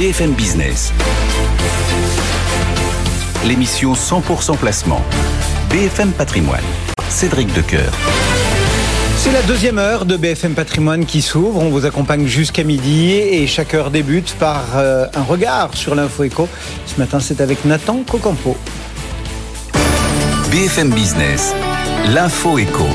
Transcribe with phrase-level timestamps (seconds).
[0.00, 0.94] BFM Business.
[3.44, 5.02] L'émission 100% placement.
[5.68, 6.64] BFM Patrimoine.
[7.10, 7.92] Cédric Decoeur.
[9.18, 11.60] C'est la deuxième heure de BFM Patrimoine qui s'ouvre.
[11.60, 16.24] On vous accompagne jusqu'à midi et chaque heure débute par euh, un regard sur l'info
[16.24, 16.48] éco.
[16.86, 18.56] Ce matin, c'est avec Nathan Cocampo.
[20.50, 21.54] BFM Business.
[22.08, 22.86] L'info éco.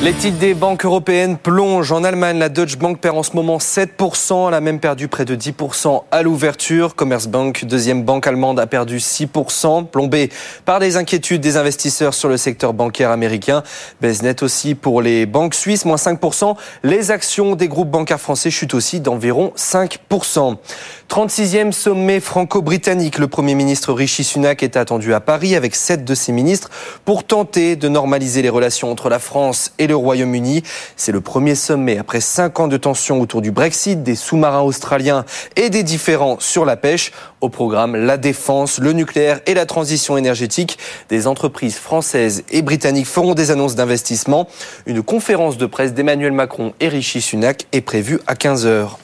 [0.00, 1.90] Les titres des banques européennes plongent.
[1.90, 4.46] En Allemagne, la Deutsche Bank perd en ce moment 7%.
[4.46, 6.94] Elle a même perdu près de 10% à l'ouverture.
[6.94, 10.30] Commerzbank, deuxième banque allemande, a perdu 6%, plombé
[10.64, 13.64] par des inquiétudes des investisseurs sur le secteur bancaire américain.
[14.00, 16.54] Baisse nette aussi pour les banques suisses, moins 5%.
[16.84, 20.58] Les actions des groupes bancaires français chutent aussi d'environ 5%.
[21.08, 23.18] 36e sommet franco-britannique.
[23.18, 26.68] Le Premier ministre Rishi Sunak est attendu à Paris avec sept de ses ministres
[27.06, 30.62] pour tenter de normaliser les relations entre la France et le Royaume-Uni.
[30.96, 35.24] C'est le premier sommet après cinq ans de tensions autour du Brexit, des sous-marins australiens
[35.56, 37.12] et des différends sur la pêche.
[37.40, 40.78] Au programme, la défense, le nucléaire et la transition énergétique.
[41.08, 44.46] Des entreprises françaises et britanniques feront des annonces d'investissement.
[44.84, 48.98] Une conférence de presse d'Emmanuel Macron et Rishi Sunak est prévue à 15 heures.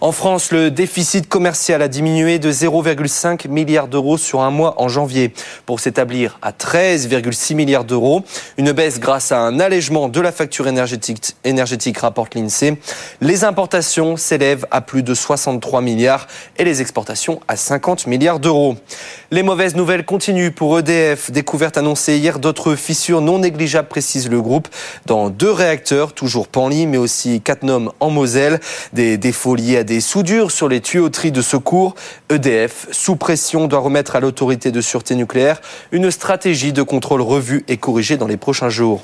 [0.00, 4.88] En France, le déficit commercial a diminué de 0,5 milliard d'euros sur un mois en
[4.88, 5.34] janvier
[5.66, 8.22] pour s'établir à 13,6 milliards d'euros.
[8.56, 12.78] Une baisse grâce à un allègement de la facture énergétique, énergétique rapporte l'INSEE.
[13.20, 16.26] Les importations s'élèvent à plus de 63 milliards
[16.56, 18.76] et les exportations à 50 milliards d'euros.
[19.30, 21.30] Les mauvaises nouvelles continuent pour EDF.
[21.30, 24.68] Découverte annoncée hier d'autres fissures non négligeables, précise le groupe,
[25.06, 28.60] dans deux réacteurs, toujours Panly, mais aussi Catnum en Moselle.
[28.92, 31.94] Des liés à des soudures sur les tuyauteries de secours.
[32.30, 35.60] EDF, sous pression, doit remettre à l'autorité de sûreté nucléaire
[35.92, 39.02] une stratégie de contrôle revue et corrigée dans les prochains jours.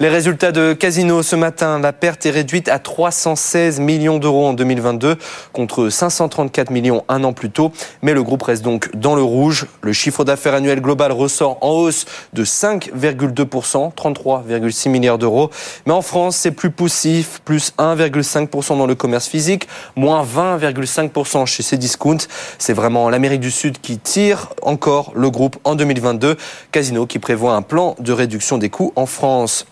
[0.00, 4.52] Les résultats de Casino ce matin, la perte est réduite à 316 millions d'euros en
[4.52, 5.16] 2022
[5.52, 7.72] contre 534 millions un an plus tôt.
[8.00, 9.66] Mais le groupe reste donc dans le rouge.
[9.82, 15.50] Le chiffre d'affaires annuel global ressort en hausse de 5,2%, 33,6 milliards d'euros.
[15.86, 21.62] Mais en France, c'est plus poussif, plus 1,5% dans le commerce physique, moins 20,5% chez
[21.62, 22.18] Cdiscount.
[22.58, 26.36] C'est vraiment l'Amérique du Sud qui tire encore le groupe en 2022.
[26.70, 29.66] Casino qui prévoit un plan de réduction des coûts en France.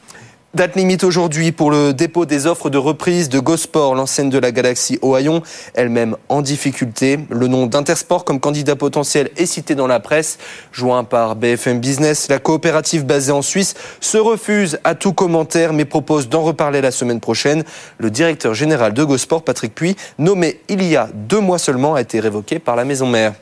[0.52, 4.50] Date limite aujourd'hui pour le dépôt des offres de reprise de Gosport, l'enseigne de la
[4.50, 5.44] galaxie Ohayon,
[5.74, 7.20] elle-même en difficulté.
[7.30, 10.38] Le nom d'Intersport comme candidat potentiel est cité dans la presse.
[10.72, 15.84] Joint par BFM Business, la coopérative basée en Suisse se refuse à tout commentaire mais
[15.84, 17.62] propose d'en reparler la semaine prochaine.
[17.98, 22.00] Le directeur général de Gosport, Patrick Puy, nommé il y a deux mois seulement, a
[22.00, 23.34] été révoqué par la maison mère.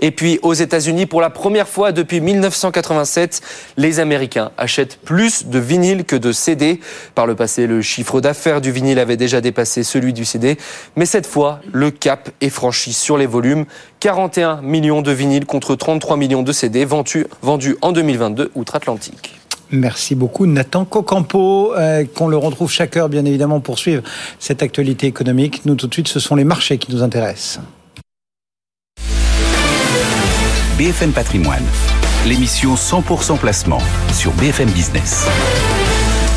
[0.00, 3.40] Et puis aux États-Unis, pour la première fois depuis 1987,
[3.76, 6.80] les Américains achètent plus de vinyles que de CD.
[7.14, 10.58] Par le passé, le chiffre d'affaires du vinyle avait déjà dépassé celui du CD,
[10.96, 13.64] mais cette fois, le cap est franchi sur les volumes.
[14.00, 19.38] 41 millions de vinyles contre 33 millions de CD vendus, vendus en 2022 outre-Atlantique.
[19.70, 24.02] Merci beaucoup Nathan Cocampo, euh, qu'on le retrouve chaque heure bien évidemment pour suivre
[24.38, 25.66] cette actualité économique.
[25.66, 27.60] Nous tout de suite, ce sont les marchés qui nous intéressent.
[30.78, 31.64] BFM Patrimoine,
[32.24, 33.80] l'émission 100% placement
[34.12, 35.26] sur BFM Business.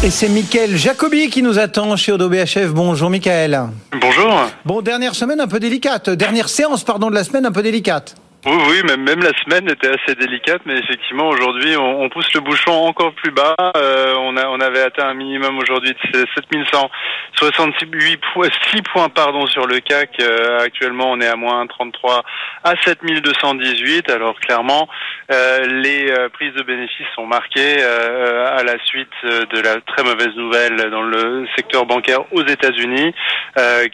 [0.03, 2.69] Et c'est Mickaël Jacobi qui nous attend chez Odo BHF.
[2.73, 3.67] Bonjour Mickaël.
[4.01, 4.33] Bonjour.
[4.65, 6.09] Bon, dernière semaine un peu délicate.
[6.09, 8.15] Dernière séance, pardon, de la semaine un peu délicate.
[8.43, 12.33] Oui, oui, même, même la semaine était assez délicate, mais effectivement aujourd'hui on, on pousse
[12.33, 13.55] le bouchon encore plus bas.
[13.77, 19.45] Euh, on, a, on avait atteint un minimum aujourd'hui de 7168 points, 6 points pardon
[19.45, 20.19] sur le CAC.
[20.21, 22.23] Euh, actuellement on est à moins 33
[22.63, 24.09] à 7218.
[24.09, 24.89] Alors clairement
[25.31, 30.03] euh, les euh, prises de bénéfices sont marquées euh, à la suite de la très
[30.03, 33.13] mauvaise nouvelle dans le secteur bancaire aux États-Unis,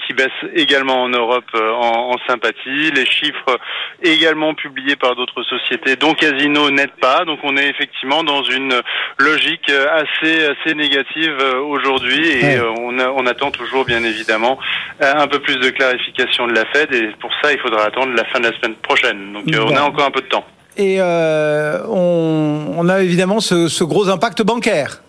[0.06, 2.91] qui baisse également en Europe en, en sympathie.
[2.91, 3.59] Les chiffres
[4.02, 7.25] également publié par d'autres sociétés, dont Casino n'aide pas.
[7.25, 8.74] Donc on est effectivement dans une
[9.18, 14.58] logique assez assez négative euh, aujourd'hui et euh, on, on, attend toujours bien évidemment
[15.02, 18.14] euh, un peu plus de clarification de la Fed et pour ça il faudra attendre
[18.16, 19.34] la fin de la semaine prochaine.
[19.34, 20.46] Donc on a encore un peu de temps.
[20.78, 25.02] Et euh, on, on, a évidemment ce, ce gros impact bancaire.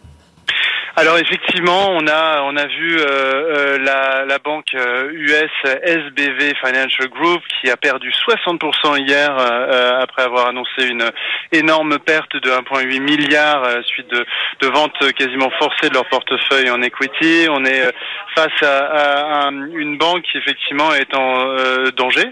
[1.01, 6.55] Alors effectivement, on a on a vu euh, euh, la, la, banque US euh, SBV
[6.57, 11.09] Financial Group qui a perdu 60% hier euh, après avoir annoncé une
[11.53, 14.27] énorme perte de 1,8 milliard suite de,
[14.61, 17.47] de ventes quasiment forcées de leur portefeuille en equity.
[17.49, 17.93] On est
[18.35, 21.55] face à, à, une banque qui effectivement est en
[21.97, 22.27] danger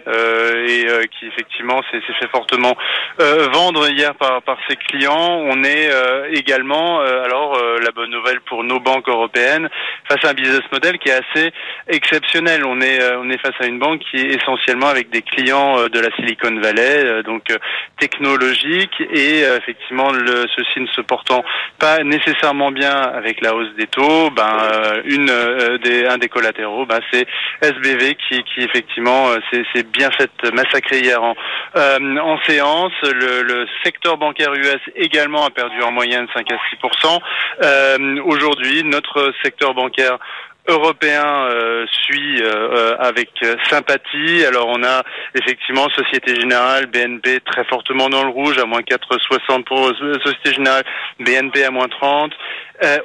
[0.66, 2.76] et qui effectivement s'est fait fortement
[3.52, 5.40] vendre hier par par ses clients.
[5.46, 5.88] On est
[6.32, 9.68] également alors la bonne nouvelle pour pour nos banques européennes
[10.08, 11.52] face à un business model qui est assez
[11.88, 12.64] exceptionnel.
[12.64, 15.78] On est euh, on est face à une banque qui est essentiellement avec des clients
[15.78, 17.42] euh, de la Silicon Valley, donc
[18.00, 21.44] technologique et effectivement le, ceci ne se portant
[21.78, 25.30] pas nécessairement bien avec la hausse des taux, ben une
[25.84, 27.26] des un des collatéraux, ben, c'est
[27.60, 31.34] SBV qui qui effectivement c'est bien fait massacrer hier en
[31.76, 32.92] en séance.
[33.02, 36.76] Le, le secteur bancaire US également a perdu en moyenne 5 à 6
[37.62, 38.45] euh, Aujourd'hui,
[38.84, 40.18] notre secteur bancaire
[40.68, 43.30] européen euh, suit euh, euh, avec
[43.70, 44.44] sympathie.
[44.44, 45.02] Alors on a
[45.34, 49.86] effectivement Société Générale, BNP très fortement dans le rouge, à moins 4,60 pour
[50.24, 50.84] Société Générale,
[51.20, 52.32] BNP à moins 30.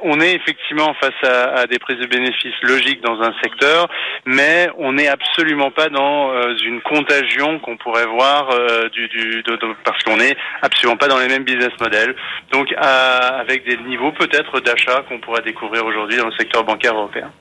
[0.03, 3.88] On est effectivement face à, à, des prises de bénéfices logiques dans un secteur,
[4.25, 6.31] mais on n'est absolument pas dans
[6.63, 8.50] une contagion qu'on pourrait voir
[8.91, 12.15] du, du de, parce qu'on n'est absolument pas dans les mêmes business models.
[12.51, 17.31] Donc avec des niveaux peut-être d'achat qu'on pourrait découvrir aujourd'hui dans le secteur bancaire européen.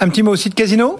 [0.00, 0.98] Un petit mot aussi de casino?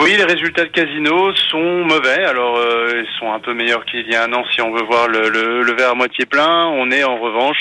[0.00, 2.24] Oui, les résultats de Casino sont mauvais.
[2.24, 4.84] Alors, euh, ils sont un peu meilleurs qu'il y a un an si on veut
[4.84, 6.66] voir le, le, verre à moitié plein.
[6.68, 7.58] On est en revanche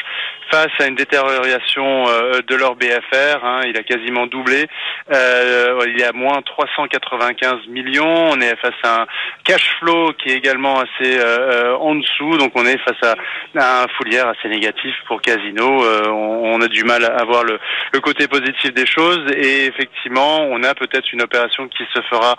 [0.49, 3.43] face à une détérioration euh, de leur BFR.
[3.43, 4.67] Hein, il a quasiment doublé.
[5.13, 8.29] Euh, il y a moins 395 millions.
[8.31, 9.05] On est face à un
[9.43, 12.37] cash flow qui est également assez euh, en dessous.
[12.37, 13.15] Donc on est face à,
[13.55, 15.83] un foulière assez négatif pour Casino.
[16.09, 17.59] On, a du mal à voir le,
[17.93, 19.25] le, côté positif des choses.
[19.35, 22.35] Et effectivement, on a peut-être une opération qui se fera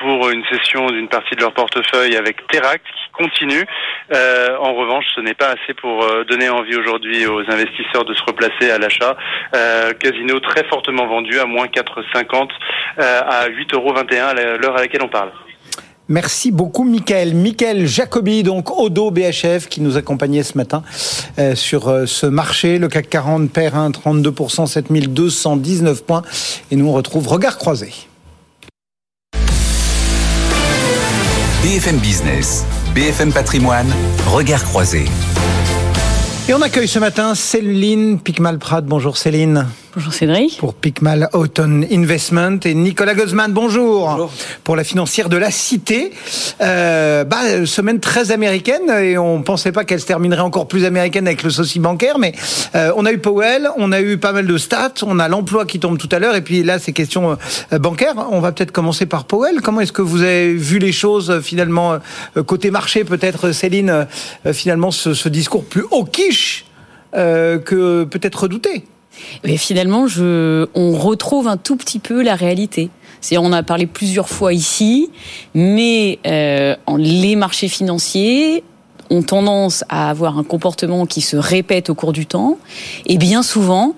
[0.00, 3.64] pour une session d'une partie de leur portefeuille avec Teract qui continue.
[4.12, 8.70] en revanche, ce n'est pas assez pour donner envie aujourd'hui aux investisseurs de se replacer
[8.70, 9.16] à l'achat.
[9.54, 12.48] Euh, casino très fortement vendu à moins 4,50
[12.98, 15.30] euh, à 8,21 euros à l'heure à laquelle on parle.
[16.06, 17.34] Merci beaucoup, Michael.
[17.34, 20.82] Michael Jacobi, donc Odo BHF, qui nous accompagnait ce matin
[21.38, 22.78] euh, sur ce marché.
[22.78, 26.22] Le CAC 40 perd 1, 32%, 7219 points.
[26.70, 27.92] Et nous, on retrouve Regard croisé.
[31.62, 33.90] BFM Business, BFM Patrimoine,
[34.26, 35.06] Regard croisé.
[36.46, 38.82] Et on accueille ce matin Céline Picmal-Prat.
[38.82, 39.66] Bonjour Céline.
[39.96, 40.56] Bonjour Cédric.
[40.58, 44.08] Pour Picmal Autumn Investment et Nicolas Guzman, bonjour.
[44.10, 44.32] bonjour.
[44.64, 46.10] Pour la financière de la Cité.
[46.60, 51.28] Euh, bah, semaine très américaine et on pensait pas qu'elle se terminerait encore plus américaine
[51.28, 52.32] avec le souci bancaire, mais
[52.74, 55.64] euh, on a eu Powell, on a eu pas mal de stats, on a l'emploi
[55.64, 57.38] qui tombe tout à l'heure et puis là c'est question
[57.72, 58.14] euh, bancaire.
[58.32, 59.60] On va peut-être commencer par Powell.
[59.60, 61.98] Comment est-ce que vous avez vu les choses euh, finalement
[62.36, 64.08] euh, côté marché peut-être Céline
[64.52, 66.64] finalement ce, ce, discours plus hawkish
[67.12, 68.84] que peut-être redouté?
[69.44, 72.90] Mais finalement, je, on retrouve un tout petit peu la réalité.
[73.20, 75.10] C'est, on a parlé plusieurs fois ici,
[75.54, 78.62] mais euh, les marchés financiers
[79.10, 82.58] ont tendance à avoir un comportement qui se répète au cours du temps,
[83.06, 83.94] et bien souvent,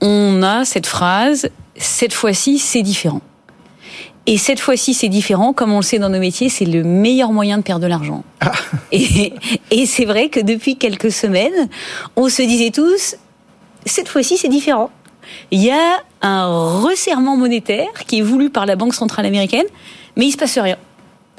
[0.00, 3.20] on a cette phrase cette fois-ci, c'est différent.
[4.26, 5.52] Et cette fois-ci, c'est différent.
[5.52, 8.24] Comme on le sait dans nos métiers, c'est le meilleur moyen de perdre de l'argent.
[8.40, 8.52] Ah.
[8.90, 9.34] Et,
[9.70, 11.68] et c'est vrai que depuis quelques semaines,
[12.16, 13.16] on se disait tous,
[13.86, 14.90] cette fois-ci, c'est différent.
[15.50, 19.66] Il y a un resserrement monétaire qui est voulu par la Banque centrale américaine,
[20.16, 20.76] mais il se passe rien.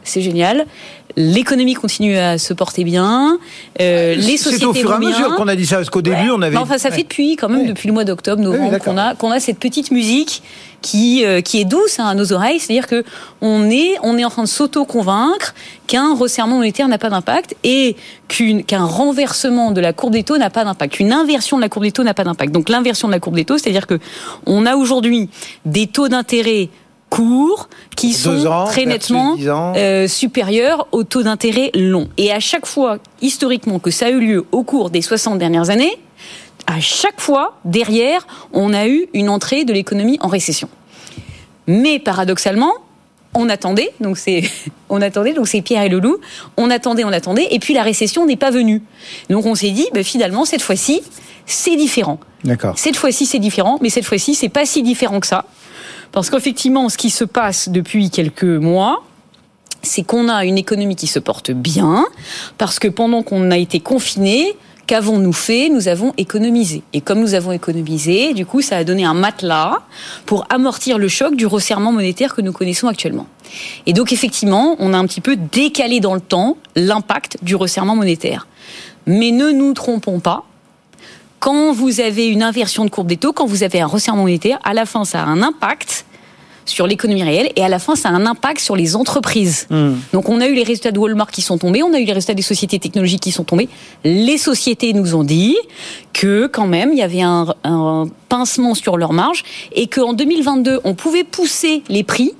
[0.03, 0.65] C'est génial.
[1.17, 3.37] L'économie continue à se porter bien.
[3.79, 6.01] Euh, les sociétés C'est au fur et à mesure qu'on a dit ça, parce qu'au
[6.01, 6.57] début, on avait.
[6.57, 9.39] enfin, ça fait depuis quand même depuis le mois d'octobre, novembre, qu'on a qu'on a
[9.39, 10.43] cette petite musique
[10.81, 12.59] qui euh, qui est douce hein, à nos oreilles.
[12.59, 13.03] C'est-à-dire que
[13.41, 15.55] on est on est en train de s'auto-convaincre
[15.87, 17.95] qu'un resserrement monétaire n'a pas d'impact et
[18.27, 21.85] qu'un renversement de la courbe des taux n'a pas d'impact, qu'une inversion de la courbe
[21.85, 22.51] des taux n'a pas d'impact.
[22.51, 23.99] Donc l'inversion de la courbe des taux, c'est-à-dire que
[24.45, 25.29] on a aujourd'hui
[25.65, 26.69] des taux d'intérêt
[27.15, 29.35] courts qui sont très nettement
[29.75, 32.09] euh, supérieurs au taux d'intérêt long.
[32.17, 35.69] Et à chaque fois, historiquement, que ça a eu lieu au cours des 60 dernières
[35.69, 35.97] années,
[36.67, 40.67] à chaque fois, derrière, on a eu une entrée de l'économie en récession.
[41.67, 42.71] Mais paradoxalement,
[43.33, 44.43] on attendait, donc c'est,
[44.89, 46.17] on attendait, donc c'est Pierre et Loulou,
[46.57, 48.81] on attendait, on attendait, et puis la récession n'est pas venue.
[49.29, 51.01] Donc on s'est dit, ben finalement, cette fois-ci,
[51.45, 52.19] c'est différent.
[52.43, 52.77] D'accord.
[52.77, 55.45] Cette fois-ci, c'est différent, mais cette fois-ci, c'est pas si différent que ça.
[56.15, 59.03] Parce qu'effectivement, ce qui se passe depuis quelques mois,
[59.81, 62.05] c'est qu'on a une économie qui se porte bien,
[62.57, 64.55] parce que pendant qu'on a été confiné,
[64.87, 65.69] Qu'avons-nous fait?
[65.69, 66.83] Nous avons économisé.
[66.93, 69.79] Et comme nous avons économisé, du coup, ça a donné un matelas
[70.27, 73.25] pour amortir le choc du resserrement monétaire que nous connaissons actuellement.
[73.87, 77.95] Et donc, effectivement, on a un petit peu décalé dans le temps l'impact du resserrement
[77.95, 78.45] monétaire.
[79.07, 80.45] Mais ne nous trompons pas,
[81.45, 84.57] quand vous avez une inversion de courbe des taux, quand vous avez un resserrement monétaire,
[84.63, 86.07] à la fin, ça a un impact
[86.65, 89.67] sur l'économie réelle et à la fin ça a un impact sur les entreprises.
[89.69, 89.93] Hmm.
[90.11, 92.13] Donc on a eu les résultats de Walmart qui sont tombés, on a eu les
[92.13, 93.69] résultats des sociétés technologiques qui sont tombés.
[94.03, 95.55] Les sociétés nous ont dit
[96.13, 100.79] que quand même il y avait un, un pincement sur leur marge et qu'en 2022
[100.83, 102.33] on pouvait pousser les prix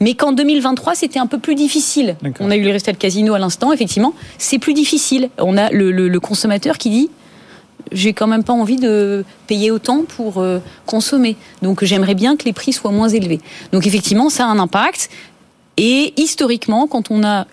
[0.00, 2.16] mais qu'en 2023, c'était un peu plus difficile.
[2.40, 5.28] On a eu les résultats de casino à l'instant, effectivement, c'est plus difficile.
[5.38, 7.10] On a le, le consommateur qui dit
[7.90, 11.36] j'ai quand même pas envie de payer autant pour euh, consommer.
[11.62, 13.40] Donc j'aimerais bien que les prix soient moins élevés.
[13.72, 15.10] Donc effectivement, ça a un impact.
[15.76, 17.46] Et historiquement, quand on a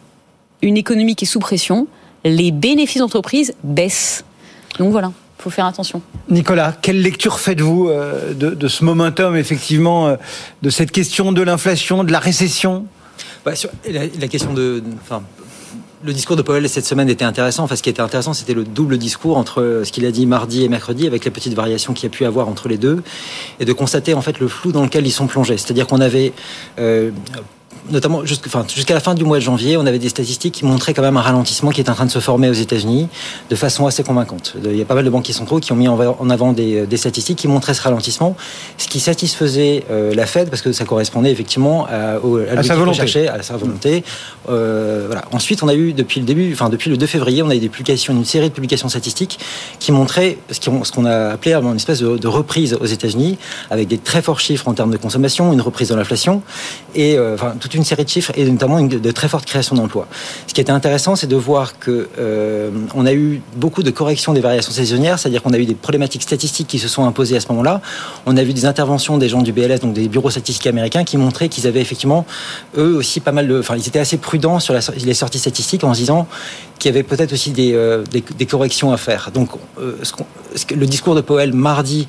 [0.62, 1.88] une économie qui est sous pression,
[2.24, 4.26] les bénéfices d'entreprise baissent.
[4.78, 6.02] Donc voilà, il faut faire attention.
[6.30, 10.16] Nicolas, quelle lecture faites-vous euh, de, ce momentum, effectivement, euh,
[10.62, 12.86] de cette question de l'inflation, de la récession?
[13.46, 13.54] Bah,
[13.90, 14.84] la, question de,
[16.04, 17.64] le discours de Powell cette semaine était intéressant.
[17.64, 20.64] Enfin, ce qui était intéressant, c'était le double discours entre ce qu'il a dit mardi
[20.64, 23.04] et mercredi, avec les petites variations qu'il y a pu avoir entre les deux,
[23.60, 25.58] et de constater en fait le flou dans lequel ils sont plongés.
[25.58, 26.34] C'est-à-dire qu'on avait
[26.80, 27.12] euh,
[27.90, 31.02] notamment jusqu'à la fin du mois de janvier, on avait des statistiques qui montraient quand
[31.02, 33.08] même un ralentissement qui est en train de se former aux États-Unis
[33.50, 34.56] de façon assez convaincante.
[34.64, 37.38] Il y a pas mal de banquiers centraux qui ont mis en avant des, statistiques
[37.38, 38.36] qui montraient ce ralentissement,
[38.78, 42.16] ce qui satisfaisait euh, la Fed parce que ça correspondait effectivement à,
[42.58, 43.28] à, sa volonté.
[43.28, 44.04] à sa volonté.
[44.50, 45.24] Euh, voilà.
[45.32, 47.60] Ensuite, on a eu depuis le début, enfin depuis le 2 février, on a eu
[47.60, 49.40] des publications, une série de publications statistiques
[49.80, 53.38] qui montraient ce qu'on a appelé une espèce de, reprise aux États-Unis
[53.72, 56.42] avec des très forts chiffres en termes de consommation, une reprise de l'inflation
[56.96, 60.08] et euh, enfin une série de chiffres et notamment une, de très fortes créations d'emplois.
[60.48, 64.34] Ce qui était intéressant, c'est de voir que euh, on a eu beaucoup de corrections
[64.34, 67.40] des variations saisonnières, c'est-à-dire qu'on a eu des problématiques statistiques qui se sont imposées à
[67.40, 67.82] ce moment-là.
[68.26, 71.18] On a vu des interventions des gens du BLS, donc des bureaux statistiques américains, qui
[71.18, 72.26] montraient qu'ils avaient effectivement
[72.78, 75.94] eux aussi pas mal de, enfin ils étaient assez prudents sur les sorties statistiques en
[75.94, 76.28] se disant
[76.78, 78.04] qu'il y avait peut-être aussi des, euh,
[78.50, 79.32] corrections à faire.
[79.34, 79.50] Donc
[79.80, 79.98] euh,
[80.76, 82.08] le discours de Powell mardi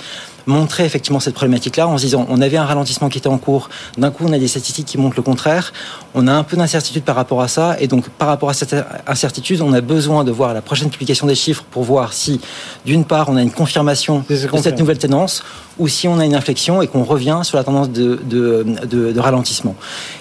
[0.50, 3.71] montrer effectivement cette problématique-là en se disant on avait un ralentissement qui était en cours,
[3.97, 5.73] d'un coup on a des statistiques qui montrent le contraire,
[6.14, 8.75] on a un peu d'incertitude par rapport à ça, et donc par rapport à cette
[9.07, 12.40] incertitude, on a besoin de voir la prochaine publication des chiffres pour voir si,
[12.85, 15.42] d'une part, on a une confirmation de cette nouvelle tendance,
[15.78, 19.12] ou si on a une inflexion et qu'on revient sur la tendance de, de, de,
[19.12, 19.75] de ralentissement.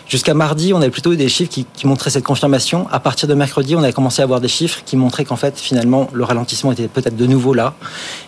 [0.07, 2.87] Jusqu'à mardi, on avait plutôt eu des chiffres qui, qui, montraient cette confirmation.
[2.91, 5.59] À partir de mercredi, on a commencé à avoir des chiffres qui montraient qu'en fait,
[5.59, 7.75] finalement, le ralentissement était peut-être de nouveau là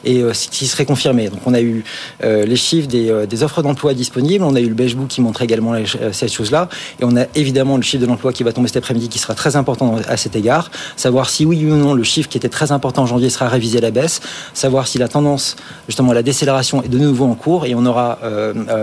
[0.04, 1.30] et euh, qui serait confirmé.
[1.30, 1.84] Donc, on a eu
[2.22, 5.22] les chiffres des, euh, des offres d'emploi disponibles, on a eu le beige book qui
[5.22, 6.70] montrait également euh, cette chose-là,
[7.00, 9.34] et on a évidemment le chiffre de l'emploi qui va tomber cet après-midi qui sera
[9.34, 10.72] très important à cet égard.
[10.96, 13.80] Savoir si oui ou non le chiffre qui était très important en janvier sera révisé
[13.80, 14.22] à la baisse.
[14.54, 15.56] Savoir si la tendance,
[15.88, 17.66] justement, la décélération est de nouveau en cours.
[17.66, 18.20] Et on aura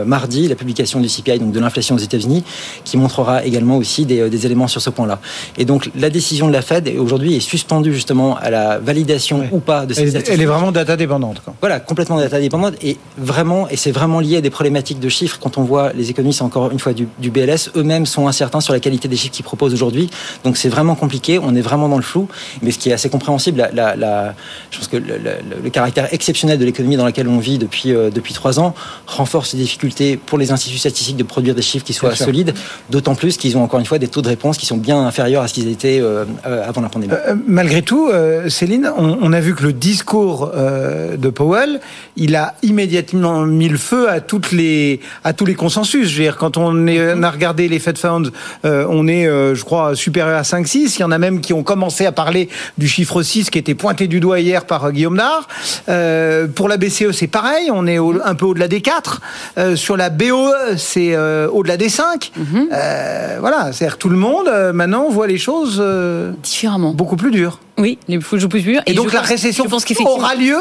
[0.07, 2.45] mardi la publication du CPI, donc de l'inflation aux États-Unis,
[2.85, 5.21] qui montrera également aussi des, des éléments sur ce point-là.
[5.57, 9.61] Et donc la décision de la Fed aujourd'hui est suspendue justement à la validation ou
[9.61, 11.41] pas de ces elle, Elle est vraiment data dépendante.
[11.45, 11.55] Quoi.
[11.61, 12.75] Voilà, complètement data dépendante.
[12.83, 15.38] Et vraiment, et c'est vraiment lié à des problématiques de chiffres.
[15.40, 18.73] Quand on voit les économistes, encore une fois, du, du BLS, eux-mêmes sont incertains sur
[18.73, 20.09] la qualité des chiffres qu'ils proposent aujourd'hui.
[20.45, 21.38] Donc c'est vraiment compliqué.
[21.38, 22.28] On est vraiment dans le flou.
[22.62, 24.35] Mais ce qui est assez compréhensible, la, la, la
[24.71, 25.19] je pense que le,
[25.62, 28.75] le, caractère exceptionnel de l'économie dans laquelle on vit depuis euh, depuis trois ans
[29.07, 32.55] renforce les difficultés pour les instituts statistiques de produire des chiffres qui soient solides.
[32.90, 35.43] D'autant plus qu'ils ont encore une fois des taux de réponse qui sont bien inférieurs
[35.43, 37.12] à ce qu'ils étaient euh, euh avant la pandémie.
[37.12, 38.11] Euh, malgré tout,
[38.49, 41.81] Céline, on, on, a vu que le discours de Powell,
[42.17, 46.08] il a immédiatement mis le feu à toutes les à tous les consensus.
[46.08, 48.30] Je veux dire, quand on, est, on a regardé les Fed Funds,
[48.64, 50.97] euh, on est, euh, je crois, supérieur à 5-6.
[50.97, 53.75] Il y en a même qui ont commencé à parler du chiffre 6 qui était
[53.75, 55.49] pointé du doigt hier par euh, Guillaume Nard.
[56.54, 57.70] pour la BCE, c'est pareil.
[57.73, 59.20] On est un peu au-delà des 4.
[59.75, 62.32] sur la BOE, c'est au-delà des 5.
[62.37, 62.68] Mhm.
[63.40, 65.82] voilà, c'est-à-dire tout le monde maintenant voit les choses
[66.42, 67.58] différemment, beaucoup plus dures.
[67.78, 68.82] Oui, les choses plus dures.
[68.87, 70.56] Et, donc la récession je pense aura lieu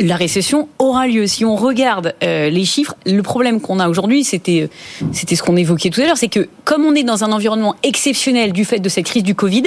[0.00, 1.26] la récession aura lieu.
[1.26, 4.68] Si on regarde euh, les chiffres, le problème qu'on a aujourd'hui, c'était
[5.12, 7.74] c'était ce qu'on évoquait tout à l'heure, c'est que comme on est dans un environnement
[7.82, 9.64] exceptionnel du fait de cette crise du Covid,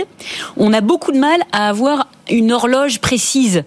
[0.57, 3.63] on a beaucoup de mal à avoir une horloge précise.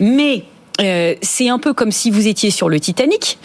[0.00, 0.44] Mais
[0.80, 3.38] euh, c'est un peu comme si vous étiez sur le Titanic.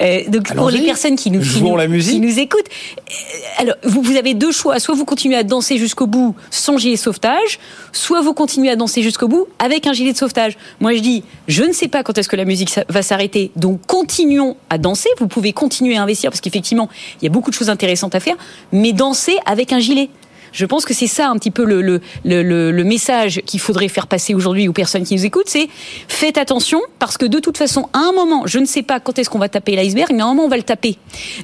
[0.00, 3.12] Euh, donc pour les personnes qui nous, qui nous, écoutent, euh,
[3.58, 4.78] alors vous, vous, avez deux choix.
[4.78, 7.58] Soit vous continuez à danser jusqu'au bout sans gilet de sauvetage,
[7.92, 10.56] soit vous continuez à danser jusqu'au bout avec un gilet de sauvetage.
[10.80, 13.80] Moi je dis, je ne sais pas quand est-ce que la musique va s'arrêter, donc
[13.86, 15.08] continuons à danser.
[15.18, 16.88] Vous pouvez continuer à investir parce qu'effectivement
[17.20, 18.36] il y a beaucoup de choses intéressantes à faire,
[18.72, 20.08] mais danser avec un gilet.
[20.52, 23.88] Je pense que c'est ça un petit peu le, le, le, le message qu'il faudrait
[23.88, 25.68] faire passer aujourd'hui aux personnes qui nous écoutent, c'est
[26.08, 29.18] faites attention parce que de toute façon, à un moment, je ne sais pas quand
[29.18, 30.96] est-ce qu'on va taper l'iceberg, mais à un moment on va le taper.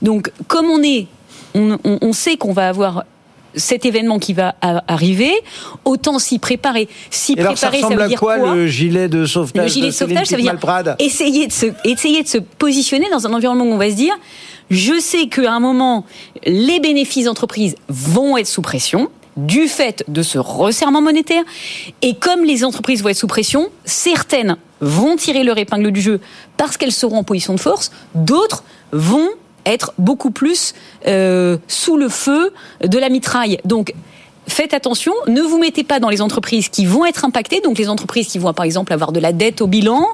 [0.03, 1.07] Donc comme on est,
[1.55, 3.05] on, on, on sait qu'on va avoir
[3.57, 4.55] cet événement qui va
[4.87, 5.33] arriver,
[5.85, 6.89] autant s'y préparer.
[7.11, 10.37] S'y préparer, ça, ressemble à quoi, le gilet de sauvetage Le gilet de sauvetage, ça
[10.37, 10.55] veut dire
[10.99, 14.15] essayer de, se, essayer de se positionner dans un environnement où on va se dire
[14.71, 16.05] je sais qu'à un moment,
[16.45, 21.43] les bénéfices d'entreprise vont être sous pression du fait de ce resserrement monétaire.
[22.03, 26.21] Et comme les entreprises vont être sous pression, certaines vont tirer leur épingle du jeu
[26.57, 29.29] parce qu'elles seront en position de force, d'autres vont
[29.67, 30.75] être beaucoup plus
[31.07, 33.59] euh, sous le feu de la mitraille.
[33.65, 33.93] Donc
[34.49, 37.89] faites attention, ne vous mettez pas dans les entreprises qui vont être impactées, donc les
[37.89, 40.07] entreprises qui vont par exemple avoir de la dette au bilan,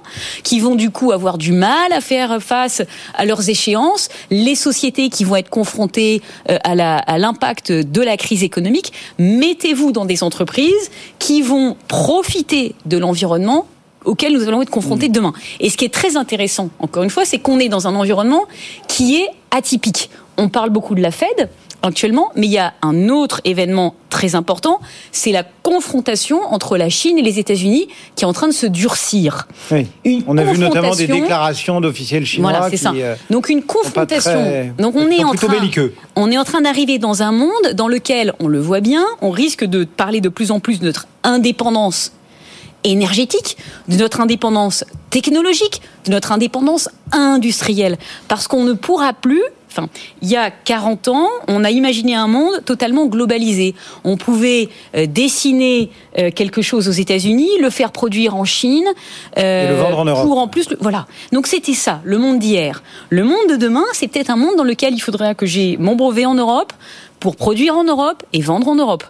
[0.42, 2.82] qui vont du coup avoir du mal à faire face
[3.14, 8.42] à leurs échéances, les sociétés qui vont être confrontées euh, à l'impact de la crise
[8.42, 8.92] économique.
[9.18, 13.66] Mettez-vous dans des entreprises qui vont profiter de l'environnement
[14.04, 15.12] auquel nous allons être confrontés mmh.
[15.12, 15.32] demain.
[15.60, 18.44] Et ce qui est très intéressant, encore une fois, c'est qu'on est dans un environnement
[18.88, 20.10] qui est atypique.
[20.38, 21.50] On parle beaucoup de la Fed,
[21.82, 26.88] actuellement, mais il y a un autre événement très important, c'est la confrontation entre la
[26.88, 29.48] Chine et les États-Unis qui est en train de se durcir.
[29.70, 29.86] Oui.
[30.26, 32.50] on a vu notamment des déclarations d'officiels chinois.
[32.50, 32.92] Voilà, c'est ça.
[32.94, 34.72] Euh, Donc une confrontation.
[34.78, 35.54] Donc on est en train,
[36.16, 39.30] on est en train d'arriver dans un monde dans lequel, on le voit bien, on
[39.30, 42.12] risque de parler de plus en plus de notre indépendance
[42.84, 43.56] énergétique,
[43.88, 47.96] de notre indépendance technologique, de notre indépendance industrielle,
[48.28, 49.42] parce qu'on ne pourra plus
[49.72, 49.88] Enfin,
[50.20, 53.74] il y a 40 ans, on a imaginé un monde totalement globalisé.
[54.04, 58.86] On pouvait euh, dessiner euh, quelque chose aux États-Unis, le faire produire en Chine,
[59.38, 60.26] euh, et le vendre en Europe.
[60.26, 61.06] Pour en plus, voilà.
[61.32, 62.82] Donc c'était ça, le monde d'hier.
[63.08, 65.96] Le monde de demain, c'est peut-être un monde dans lequel il faudrait que j'ai mon
[65.96, 66.72] brevet en Europe
[67.18, 69.04] pour produire en Europe et vendre en Europe.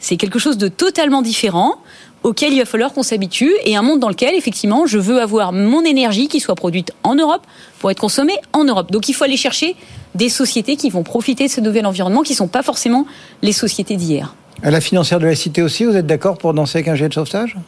[0.00, 1.76] C'est quelque chose de totalement différent
[2.22, 5.52] auquel il va falloir qu'on s'habitue et un monde dans lequel, effectivement, je veux avoir
[5.52, 7.42] mon énergie qui soit produite en Europe
[7.78, 8.90] pour être consommée en Europe.
[8.90, 9.76] Donc il faut aller chercher
[10.14, 13.06] des sociétés qui vont profiter de ce nouvel environnement, qui ne sont pas forcément
[13.42, 14.34] les sociétés d'hier.
[14.62, 17.08] À la financière de la cité aussi, vous êtes d'accord pour danser avec un jet
[17.08, 17.56] de sauvetage?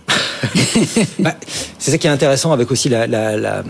[1.18, 1.36] Bah,
[1.78, 3.62] C'est ça qui est intéressant avec aussi la, la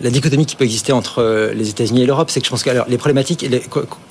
[0.00, 2.62] la dichotomie qui peut exister entre euh, les États-Unis et l'Europe, c'est que je pense
[2.62, 3.46] que alors, les problématiques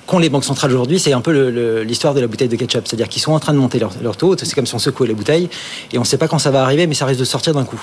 [0.06, 2.88] qu'ont les banques centrales aujourd'hui, c'est un peu l'histoire de la bouteille de ketchup.
[2.88, 5.08] C'est-à-dire qu'ils sont en train de monter leur, leur taux, c'est comme si on secouait
[5.08, 5.50] les bouteilles,
[5.92, 7.64] et on ne sait pas quand ça va arriver, mais ça risque de sortir d'un
[7.64, 7.82] coup.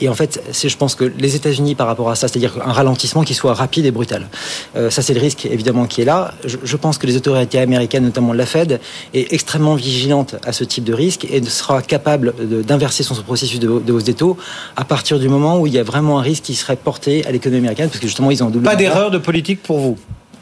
[0.00, 3.22] Et en fait, je pense que les États-Unis, par rapport à ça, c'est-à-dire un ralentissement
[3.22, 4.28] qui soit rapide et brutal,
[4.76, 6.34] euh, ça c'est le risque évidemment qui est là.
[6.44, 8.80] Je, pense que les autorités américaines, notamment la Fed,
[9.14, 13.68] est extrêmement vigilante à ce type de risque et sera capable d'inverser son, processus de,
[13.68, 14.36] hausse des taux
[14.76, 17.32] à partir du moment où il y a vraiment un risque qui serait porté à
[17.32, 19.98] l'économie américaine, parce que justement ils ont Pas d'erreur de politique pour vous?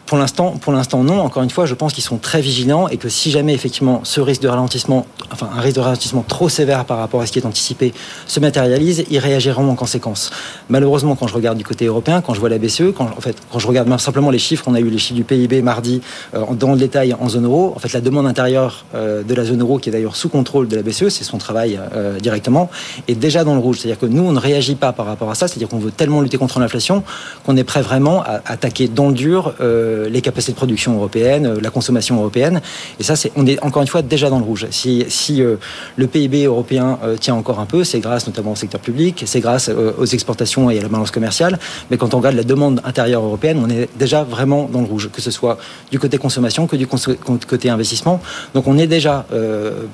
[0.09, 1.21] Pour l'instant, pour l'instant, non.
[1.21, 4.23] Encore une fois, je pense qu'ils sont très vigilants et que si jamais effectivement ce
[4.23, 7.39] risque de ralentissement, enfin un risque de ralentissement trop sévère par rapport à ce qui
[7.39, 7.93] est anticipé,
[8.27, 10.31] se matérialise, ils réagiront en conséquence.
[10.71, 13.37] Malheureusement, quand je regarde du côté européen, quand je vois la BCE, quand en fait,
[13.53, 16.01] quand je regarde même simplement les chiffres, on a eu les chiffres du PIB mardi
[16.35, 17.75] euh, dans le détail en zone euro.
[17.77, 20.69] En fait, la demande intérieure euh, de la zone euro, qui est d'ailleurs sous contrôle
[20.69, 22.71] de la BCE, c'est son travail euh, directement,
[23.09, 23.81] est déjà dans le rouge.
[23.81, 25.49] C'est-à-dire que nous, on ne réagit pas par rapport à ça.
[25.49, 27.03] C'est-à-dire qu'on veut tellement lutter contre l'inflation
[27.45, 29.53] qu'on est prêt vraiment à attaquer dans le dur.
[29.61, 32.61] Euh, les capacités de production européennes, euh, la consommation européenne.
[33.01, 34.67] Et ça, c'est, on est encore une fois déjà dans le rouge.
[34.71, 35.57] Si, si euh,
[35.97, 39.69] le PIB européen tient encore un peu, c'est grâce notamment au secteur public, c'est grâce
[39.69, 41.59] aux exportations et à la balance commerciale.
[41.91, 45.11] Mais quand on regarde la demande intérieure européenne, on est déjà vraiment dans le rouge,
[45.13, 45.59] que ce soit
[45.91, 48.21] du côté consommation que du côté investissement.
[48.55, 49.27] Donc on est déjà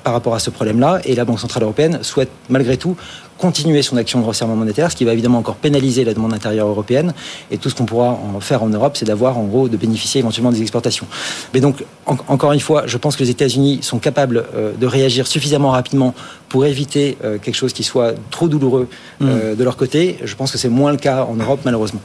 [0.03, 1.01] par rapport à ce problème-là.
[1.05, 2.95] Et la Banque centrale européenne souhaite malgré tout
[3.37, 6.67] continuer son action de resserrement monétaire, ce qui va évidemment encore pénaliser la demande intérieure
[6.67, 7.13] européenne.
[7.51, 10.19] Et tout ce qu'on pourra en faire en Europe, c'est d'avoir en gros de bénéficier
[10.19, 11.07] éventuellement des exportations.
[11.53, 15.27] Mais donc, encore une fois, je pense que les États-Unis sont capables euh, de réagir
[15.27, 16.13] suffisamment rapidement
[16.49, 18.87] pour éviter euh, quelque chose qui soit trop douloureux
[19.21, 19.55] euh, mm.
[19.57, 20.17] de leur côté.
[20.23, 22.01] Je pense que c'est moins le cas en Europe, malheureusement.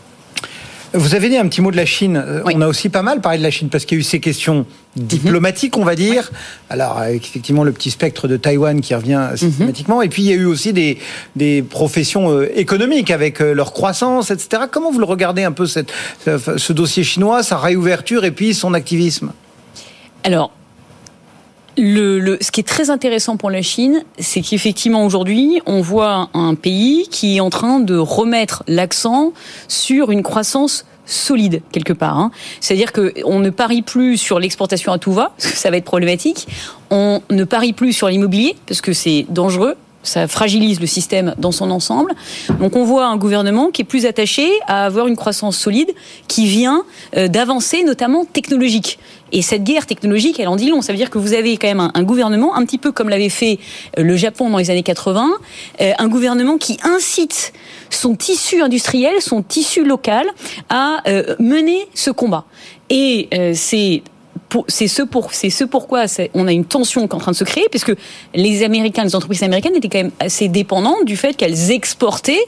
[0.93, 2.17] Vous avez dit un petit mot de la Chine.
[2.17, 4.05] Euh, on a aussi pas mal parlé de la Chine parce qu'il y a eu
[4.05, 6.33] ces questions diplomatiques, on va dire.
[6.69, 9.37] Alors, avec effectivement le petit spectre de Taïwan qui revient mhm.
[9.37, 10.03] systématiquement.
[10.03, 10.99] Et puis, il y a eu aussi des,
[11.37, 14.65] des professions euh, économiques avec euh, leur croissance, etc.
[14.71, 15.93] Comment vous le regardez un peu, cette,
[16.25, 19.33] ce dossier chinois, sa réouverture et puis son activisme?
[20.25, 20.51] Alors,
[21.77, 26.55] le, ce qui est très intéressant pour la Chine, c'est qu'effectivement aujourd'hui, on voit un
[26.55, 29.33] pays qui est en train de remettre l'accent
[29.69, 32.19] sur une croissance solide quelque part.
[32.19, 32.31] Hein.
[32.61, 35.85] C'est-à-dire qu'on ne parie plus sur l'exportation à tout va, parce que ça va être
[35.85, 36.47] problématique.
[36.91, 41.53] On ne parie plus sur l'immobilier, parce que c'est dangereux ça fragilise le système dans
[41.53, 42.13] son ensemble.
[42.59, 45.91] Donc on voit un gouvernement qui est plus attaché à avoir une croissance solide
[46.29, 46.85] qui vient
[47.17, 48.99] euh, d'avancer notamment technologique.
[49.33, 50.83] Et cette guerre technologique, elle en dit long.
[50.83, 53.29] Ça veut dire que vous avez quand même un, gouvernement, un petit peu comme l'avait
[53.29, 53.59] fait
[53.99, 55.29] euh, le Japon dans les années 80,
[55.81, 57.53] euh, un gouvernement qui incite
[57.91, 60.27] son tissu industriel, son tissu local
[60.69, 61.03] à
[61.41, 62.45] mener ce combat.
[62.89, 64.03] Et c'est
[64.69, 67.45] c'est ce, pour, ce pourquoi on a une tension qui est en train de se
[67.45, 67.93] créer, puisque
[68.35, 72.45] les Américains, les entreprises américaines étaient quand même assez dépendantes du fait qu'elles exportaient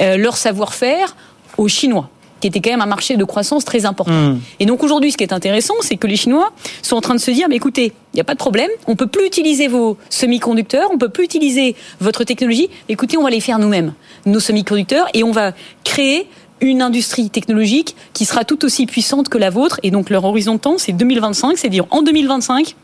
[0.00, 1.16] euh, leur savoir-faire
[1.58, 2.08] aux Chinois.
[2.40, 4.12] qui était quand même un marché de croissance très important.
[4.12, 4.40] Hmm.
[4.58, 6.50] Et donc aujourd'hui, ce qui est intéressant, c'est que les Chinois
[6.82, 8.96] sont en train de se dire, mais écoutez, il n'y a pas de problème, on
[8.96, 12.68] peut plus utiliser vos semi-conducteurs, on peut plus utiliser votre technologie.
[12.88, 13.94] Écoutez, on va les faire nous-mêmes,
[14.26, 15.52] nos semi-conducteurs, et on va
[15.84, 16.26] créer
[16.62, 19.80] une industrie technologique qui sera tout aussi puissante que la vôtre.
[19.82, 22.76] Et donc leur horizon de temps, c'est 2025, c'est-à-dire en 2025,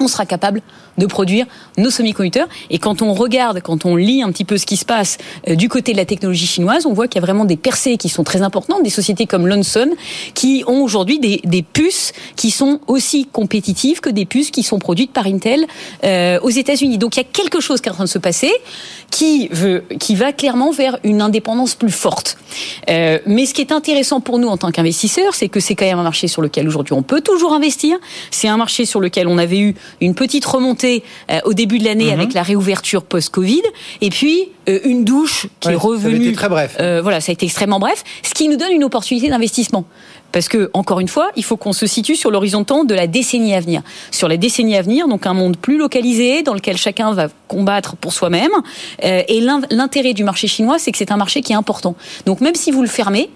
[0.00, 0.62] on sera capable
[0.98, 1.46] de produire
[1.78, 2.48] nos semi-conducteurs.
[2.70, 5.54] Et quand on regarde, quand on lit un petit peu ce qui se passe euh,
[5.54, 8.08] du côté de la technologie chinoise, on voit qu'il y a vraiment des percées qui
[8.08, 9.90] sont très importantes, des sociétés comme Lonson
[10.34, 14.78] qui ont aujourd'hui des, des, puces qui sont aussi compétitives que des puces qui sont
[14.78, 15.66] produites par Intel
[16.04, 16.98] euh, aux États-Unis.
[16.98, 18.52] Donc il y a quelque chose qui est en train de se passer
[19.10, 22.38] qui veut, qui va clairement vers une indépendance plus forte.
[22.90, 25.86] Euh, mais ce qui est intéressant pour nous en tant qu'investisseurs, c'est que c'est quand
[25.86, 27.98] même un marché sur lequel aujourd'hui on peut toujours investir.
[28.30, 31.84] C'est un marché sur lequel on avait eu une petite remontée euh, au début de
[31.84, 32.34] l'année avec mhm.
[32.34, 33.62] la réouverture post-Covid,
[34.00, 36.16] et puis euh, une douche qui est revenue.
[36.16, 36.76] Ça a été très bref.
[36.80, 39.84] Euh, voilà, ça a été extrêmement bref, ce qui nous donne une opportunité d'investissement.
[40.32, 43.06] Parce que, encore une fois, il faut qu'on se situe sur l'horizon temps de la
[43.06, 43.82] décennie à venir.
[44.10, 47.96] Sur la décennie à venir, donc un monde plus localisé, dans lequel chacun va combattre
[47.96, 48.50] pour soi-même.
[49.02, 51.94] et l'intérêt du marché chinois, c'est que c'est un marché qui est important.
[52.26, 53.30] Donc même si vous le fermez,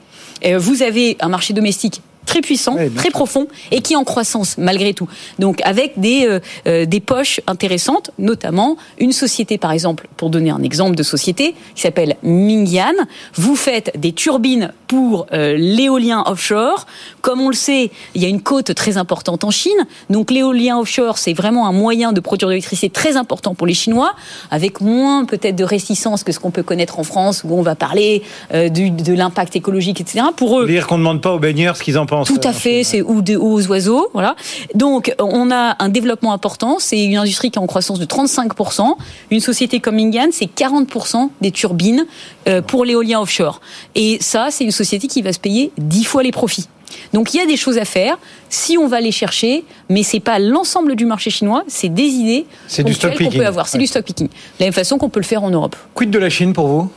[0.58, 4.94] vous avez un marché domestique très puissant, très profond et qui est en croissance malgré
[4.94, 5.08] tout.
[5.38, 10.50] Donc avec des, euh, euh, des poches intéressantes, notamment une société par exemple, pour donner
[10.50, 12.94] un exemple de société, qui s'appelle Mingyan.
[13.34, 16.86] Vous faites des turbines pour euh, l'éolien offshore.
[17.20, 19.86] Comme on le sait, il y a une côte très importante en Chine.
[20.08, 23.74] Donc l'éolien offshore, c'est vraiment un moyen de produire de l'électricité très important pour les
[23.74, 24.12] Chinois,
[24.50, 27.74] avec moins peut-être de réticence que ce qu'on peut connaître en France, où on va
[27.74, 30.26] parler du, de l'impact écologique, etc.
[30.36, 30.66] Pour eux...
[30.66, 33.22] Dire qu'on ne demande pas aux baigneurs ce qu'ils en Tout à fait, c'est ou
[33.40, 34.36] aux oiseaux, voilà.
[34.74, 38.96] Donc on a un développement important, c'est une industrie qui est en croissance de 35%.
[39.30, 42.06] Une société comme Ingan, c'est 40% des turbines
[42.48, 43.60] euh, pour l'éolien offshore.
[43.94, 46.68] Et ça, c'est une société qui va se payer 10 fois les profits.
[47.12, 48.18] Donc il y a des choses à faire
[48.48, 52.46] si on va les chercher, mais c'est pas l'ensemble du marché chinois, c'est des idées
[52.74, 53.68] qu'on peut avoir.
[53.68, 54.28] C'est du stock picking.
[54.28, 55.76] De la même façon qu'on peut le faire en Europe.
[55.94, 56.90] Quid de la Chine pour vous?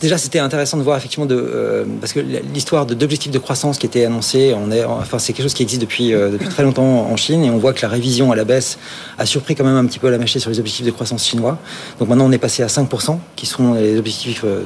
[0.00, 3.86] Déjà c'était intéressant de voir effectivement de euh, parce que l'histoire d'objectifs de croissance qui
[3.86, 6.82] était annoncé on est enfin c'est quelque chose qui existe depuis euh, depuis très longtemps
[6.82, 8.78] en Chine et on voit que la révision à la baisse
[9.18, 11.58] a surpris quand même un petit peu la mâcher sur les objectifs de croissance chinois.
[11.98, 14.64] Donc maintenant on est passé à 5% qui sont les objectifs euh,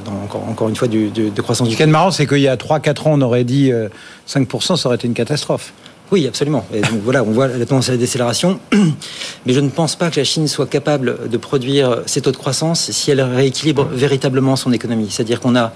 [0.49, 2.57] encore une fois du, de croissance du Ce qui est marrant c'est qu'il y a
[2.57, 3.71] 3 4 ans on aurait dit
[4.27, 5.73] 5% ça aurait été une catastrophe
[6.11, 6.65] oui, absolument.
[6.73, 8.59] Et donc voilà, on voit la tendance à la décélération.
[9.45, 12.37] Mais je ne pense pas que la Chine soit capable de produire ces taux de
[12.37, 15.07] croissance si elle rééquilibre véritablement son économie.
[15.09, 15.73] C'est-à-dire qu'on a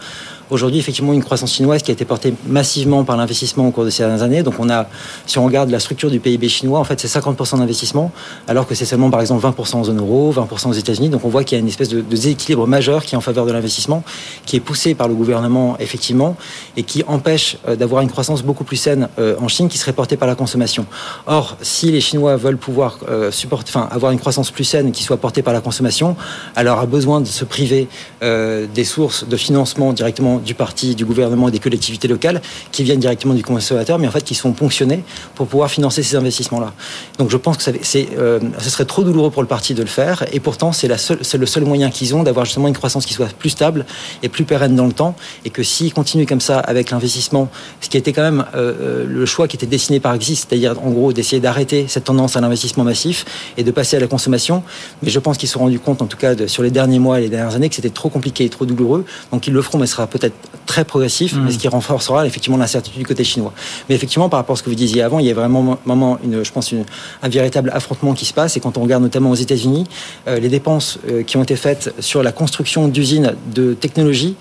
[0.51, 3.89] aujourd'hui effectivement une croissance chinoise qui a été portée massivement par l'investissement au cours de
[3.89, 4.43] ces dernières années.
[4.43, 4.87] Donc on a,
[5.25, 8.11] si on regarde la structure du PIB chinois, en fait c'est 50% d'investissement,
[8.47, 11.09] alors que c'est seulement par exemple 20% en zone euro, 20% aux États-Unis.
[11.09, 13.45] Donc on voit qu'il y a une espèce de, déséquilibre majeur qui est en faveur
[13.45, 14.03] de l'investissement,
[14.45, 16.35] qui est poussé par le gouvernement effectivement,
[16.75, 19.93] et qui empêche euh, d'avoir une croissance beaucoup plus saine euh, en Chine qui serait
[19.93, 20.85] portée par la consommation.
[21.27, 25.03] Or, si les Chinois veulent pouvoir euh, supporter, enfin, avoir une croissance plus saine qui
[25.03, 26.17] soit portée par la consommation,
[26.55, 27.87] alors a besoin de se priver
[28.21, 32.99] des sources de financement directement du parti, du gouvernement et des collectivités locales qui viennent
[32.99, 35.03] directement du consommateur, mais en fait qui sont ponctionnés
[35.35, 36.73] pour pouvoir financer ces investissements-là.
[37.17, 40.25] Donc je pense que euh, ce serait trop douloureux pour le parti de le faire,
[40.31, 43.49] et pourtant c'est le seul moyen qu'ils ont d'avoir justement une croissance qui soit plus
[43.49, 43.85] stable
[44.23, 47.49] et plus pérenne dans le temps, et que s'ils continuent comme ça avec l'investissement,
[47.81, 50.75] ce qui était quand même euh, euh, le choix qui était dessiné par Exist, c'est-à-dire
[50.83, 53.25] en gros d'essayer d'arrêter cette tendance à l'investissement massif
[53.57, 54.63] et de passer à la consommation,
[55.03, 57.19] mais je pense qu'ils se sont rendus compte, en tout cas sur les derniers mois
[57.19, 59.77] et les dernières années, que c'était trop compliqué et trop douloureux, donc ils le feront,
[59.77, 60.30] mais ce sera peut-être
[60.71, 63.51] très progressif, mais ce qui renforcera effectivement l'incertitude du côté chinois.
[63.89, 66.17] Mais effectivement, par rapport à ce que vous disiez avant, il y a vraiment, vraiment
[66.23, 66.73] une, je pense,
[67.21, 68.55] un véritable affrontement qui se passe.
[68.55, 69.85] Et quand on regarde notamment aux États-Unis,
[70.29, 74.35] euh, les dépenses euh, qui ont été faites sur la construction d'usines de technologie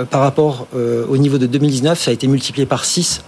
[0.00, 0.66] euh, par rapport
[1.08, 3.22] au niveau de 2019, ça a été multiplié par 6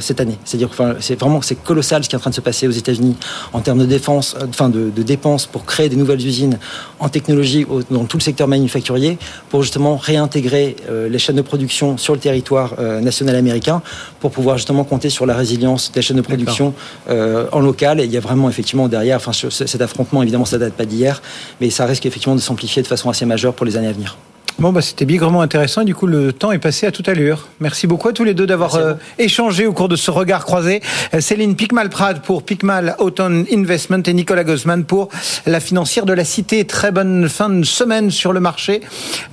[0.00, 0.38] cette année.
[0.44, 2.72] C'est-à-dire, enfin, c'est vraiment c'est colossal ce qui est en train de se passer aux
[2.72, 3.16] États-Unis
[3.52, 6.58] en termes de défense, enfin de, de, dépenses pour créer des nouvelles usines
[6.98, 9.18] en technologie dans tout le secteur manufacturier
[9.50, 10.76] pour justement réintégrer
[11.08, 13.82] les chaînes de production sur le territoire euh, national américain
[14.20, 16.74] pour pouvoir justement compter sur la résilience des chaînes de production
[17.08, 18.00] euh, en local.
[18.00, 21.22] Et il y a vraiment effectivement derrière, enfin cet affrontement, évidemment, ça date pas d'hier,
[21.60, 24.16] mais ça risque effectivement de s'amplifier de façon assez majeure pour les années à venir.
[24.58, 25.80] Bon, bah, c'était bigrement intéressant.
[25.80, 27.48] Et du coup, le temps est passé à toute allure.
[27.60, 30.82] Merci beaucoup à tous les deux d'avoir euh, échangé au cours de ce regard croisé.
[31.14, 35.08] Euh, Céline Picmal-Prade pour Picmal Autumn Investment et Nicolas Gosman pour
[35.46, 36.64] la financière de la Cité.
[36.64, 38.82] Très bonne fin de semaine sur le marché.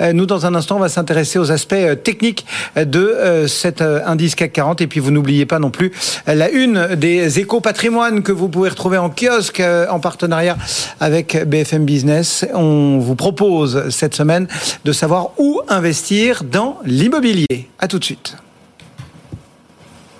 [0.01, 4.53] Euh, nous, dans un instant, on va s'intéresser aux aspects techniques de cet indice CAC
[4.53, 4.81] 40.
[4.81, 5.91] Et puis, vous n'oubliez pas non plus
[6.25, 10.57] la une des échos patrimoine que vous pouvez retrouver en kiosque en partenariat
[10.99, 12.45] avec BFM Business.
[12.53, 14.47] On vous propose cette semaine
[14.85, 17.69] de savoir où investir dans l'immobilier.
[17.79, 18.35] À tout de suite.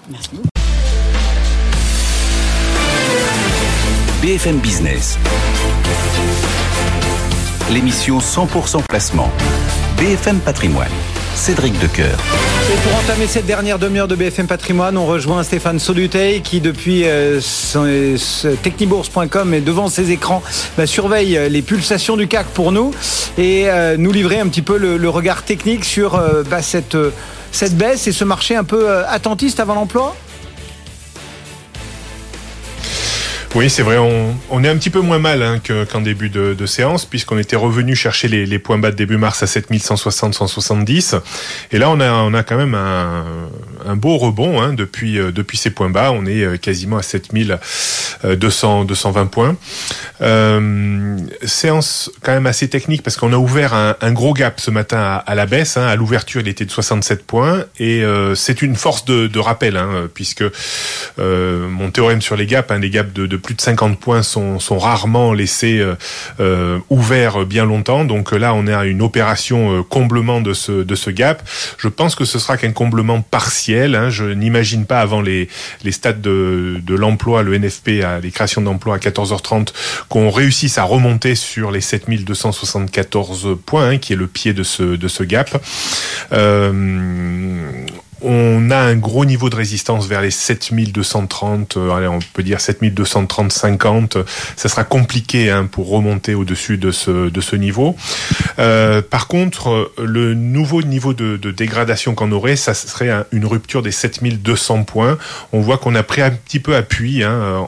[0.09, 0.29] Merci.
[4.21, 5.17] BFM Business.
[7.71, 9.29] L'émission 100% placement.
[9.97, 10.91] BFM Patrimoine.
[11.35, 12.17] Cédric Decoeur.
[12.75, 17.39] Pour entamer cette dernière demi-heure de BFM Patrimoine, on rejoint Stéphane Soluteil qui depuis euh,
[18.61, 20.43] technibourse.com et devant ses écrans
[20.77, 22.91] bah, surveille les pulsations du CAC pour nous
[23.39, 26.95] et euh, nous livrer un petit peu le, regard technique sur euh, bah, cette,
[27.75, 30.15] baisse et ce marché un peu euh, attentiste avant l'emploi?
[33.55, 35.59] Oui, c'est vrai, on, on, est un petit peu moins mal hein,
[35.91, 39.41] qu'en début de, de séance, puisqu'on était revenu chercher les, points bas de début mars
[39.41, 41.19] à 7160-170.
[41.71, 45.89] Et là, on a, quand même un, beau rebond hein, depuis, euh, depuis ces points
[45.89, 46.11] bas.
[46.11, 49.57] On est euh, quasiment à 7200, 220 points.
[50.21, 54.69] Euh, séance quand même assez technique, parce qu'on a ouvert un, un, gros gap ce
[54.69, 55.75] matin à, à la baisse.
[55.75, 55.87] Hein.
[55.87, 57.65] À l'ouverture, il était de 67 points.
[57.79, 60.43] Et euh, c'est une force de, rappel, hein, puisque
[61.17, 65.33] euh, mon théorème sur les gaps, les gaps de plus de 50 points sont, rarement
[65.33, 65.95] laissés euh,
[66.39, 68.05] euh, ouverts bien longtemps.
[68.05, 71.47] Donc là, on est à une opération euh, comblement de ce, de ce gap.
[71.77, 73.95] Je pense que ce sera qu'un comblement partiel.
[73.95, 74.09] Hein.
[74.09, 75.49] Je n'imagine pas avant les,
[75.91, 79.69] stades de, l'emploi, le NFP, les créations d'emplois à 14h30,
[80.07, 85.23] qu'on réussisse à remonter sur les 7274 points, hein, qui est le pied de ce,
[85.23, 85.61] gap.
[86.31, 87.85] Euh,
[88.21, 92.61] on a un gros niveau de résistance vers les 7230, euh, allez, on peut dire
[92.61, 94.17] 7230, 50.
[94.55, 97.95] Ça sera compliqué hein, pour remonter au-dessus de ce, niveau.
[98.59, 103.45] Euh, par contre, le nouveau niveau de, de dégradation qu'on aurait, ça serait un, une
[103.45, 105.17] rupture des 7200 points.
[105.51, 107.67] On voit qu'on a pris un petit peu appui hein,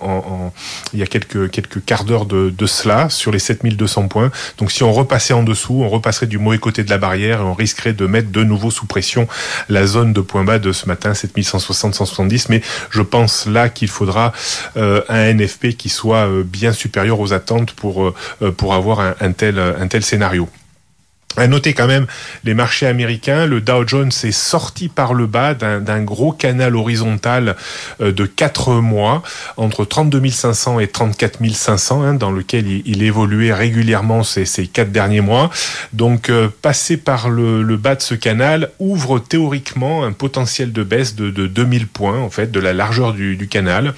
[0.93, 4.31] il y a quelques, quelques quarts d'heure de, de, cela sur les 7200 points.
[4.57, 7.43] Donc si on repassait en dessous, on repasserait du mauvais côté de la barrière et
[7.43, 9.27] on risquerait de mettre de nouveau sous pression
[9.69, 14.33] la zone de points bas de ce matin, 7160-170, mais je pense là qu'il faudra
[14.77, 19.31] euh, un NFP qui soit euh, bien supérieur aux attentes pour, euh, pour avoir un,
[19.31, 20.49] tel, un tel scénario.
[21.37, 22.07] À noter quand même
[22.43, 27.55] les marchés américains, le Dow Jones est sorti par le bas d'un gros canal horizontal
[27.99, 29.23] de 4 mois
[29.57, 34.91] entre 32 500 et 34 500 hein, dans lequel il, évoluait régulièrement ces, ces 4
[34.91, 35.49] derniers mois.
[35.93, 41.15] Donc euh, passer par le, bas de ce canal ouvre théoriquement un potentiel de baisse
[41.15, 43.93] de, de 2000 points en fait de la largeur du, canal,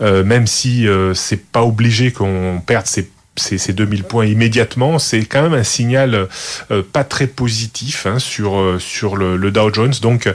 [0.00, 4.98] euh, même si euh, c'est pas obligé qu'on perde ses ces, ces 2000 points immédiatement,
[4.98, 6.28] c'est quand même un signal
[6.70, 9.94] euh, pas très positif hein, sur euh, sur le, le, Dow Jones.
[10.02, 10.26] Donc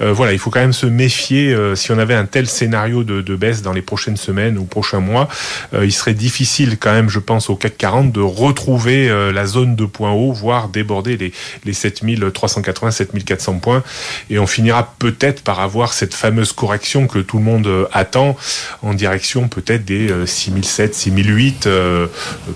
[0.00, 1.54] euh, voilà, il faut quand même se méfier.
[1.54, 4.64] Euh, si on avait un tel scénario de, de, baisse dans les prochaines semaines ou
[4.64, 5.28] prochains mois,
[5.74, 9.46] euh, il serait difficile quand même, je pense, au CAC 40 de retrouver euh, la
[9.46, 11.32] zone de points hauts, voire déborder les
[11.64, 13.82] les 7380, 7400 points,
[14.28, 18.36] et on finira peut-être par avoir cette fameuse correction que tout le monde attend
[18.82, 21.68] en direction peut-être des 6007, 6008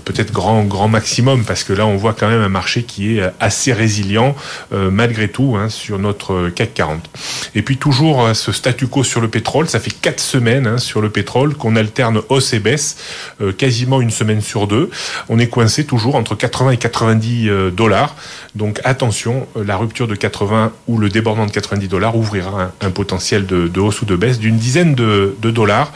[0.04, 3.22] peut-être grand grand maximum parce que là on voit quand même un marché qui est
[3.40, 4.34] assez résilient
[4.72, 7.10] euh, malgré tout hein, sur notre CAC 40.
[7.54, 10.78] Et puis toujours euh, ce statu quo sur le pétrole, ça fait quatre semaines hein,
[10.78, 12.96] sur le pétrole qu'on alterne hausse et baisse
[13.40, 14.90] euh, quasiment une semaine sur deux.
[15.28, 18.16] On est coincé toujours entre 80 et 90 euh, dollars.
[18.54, 22.90] Donc attention, euh, la rupture de 80 ou le débordement de 90 dollars ouvrira un,
[22.90, 25.92] potentiel de, de, hausse ou de baisse d'une dizaine de, de dollars.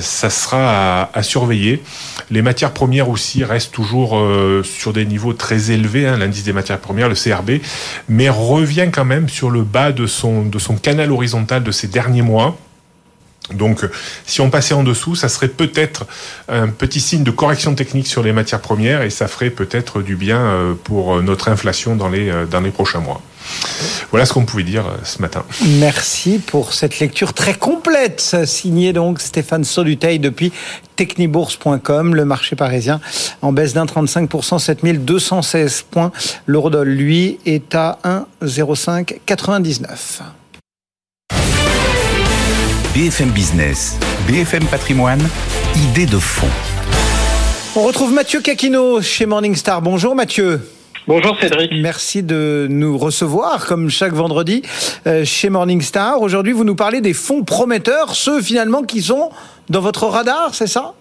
[0.00, 1.82] ça sera à, à surveiller.
[2.30, 6.52] Les matières premières aussi reste toujours euh, sur des niveaux très élevés, hein, l'indice des
[6.52, 7.62] matières premières, le CRB,
[8.08, 11.88] mais revient quand même sur le bas de son, de son canal horizontal de ces
[11.88, 12.56] derniers mois.
[13.54, 13.84] Donc,
[14.24, 16.06] si on passait en dessous, ça serait peut-être
[16.48, 20.16] un petit signe de correction technique sur les matières premières et ça ferait peut-être du
[20.16, 23.20] bien euh, pour notre inflation dans les, dans les prochains mois.
[24.10, 25.44] Voilà ce qu'on pouvait dire ce matin.
[25.78, 30.52] Merci pour cette lecture très complète, signée donc Stéphane Soluteil depuis
[30.96, 33.00] technibourse.com, le marché parisien
[33.40, 36.12] en baisse d'un 35%, 7216 points.
[36.46, 37.98] L'eurodoll, lui, est à
[38.42, 40.22] 1,0599.
[42.94, 43.96] BFM Business,
[44.28, 45.26] BFM Patrimoine,
[45.76, 46.50] idée de fond.
[47.74, 49.80] On retrouve Mathieu Caquino chez Morningstar.
[49.80, 50.60] Bonjour Mathieu.
[51.08, 51.72] Bonjour Cédric.
[51.74, 54.62] Merci de nous recevoir comme chaque vendredi
[55.08, 56.20] euh, chez Morningstar.
[56.20, 59.30] Aujourd'hui, vous nous parlez des fonds prometteurs, ceux finalement qui sont
[59.68, 60.94] dans votre radar, c'est ça?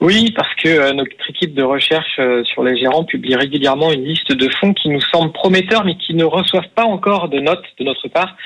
[0.00, 4.48] Oui, parce que notre équipe de recherche sur les gérants publie régulièrement une liste de
[4.60, 8.06] fonds qui nous semblent prometteurs, mais qui ne reçoivent pas encore de notes de notre
[8.06, 8.36] part.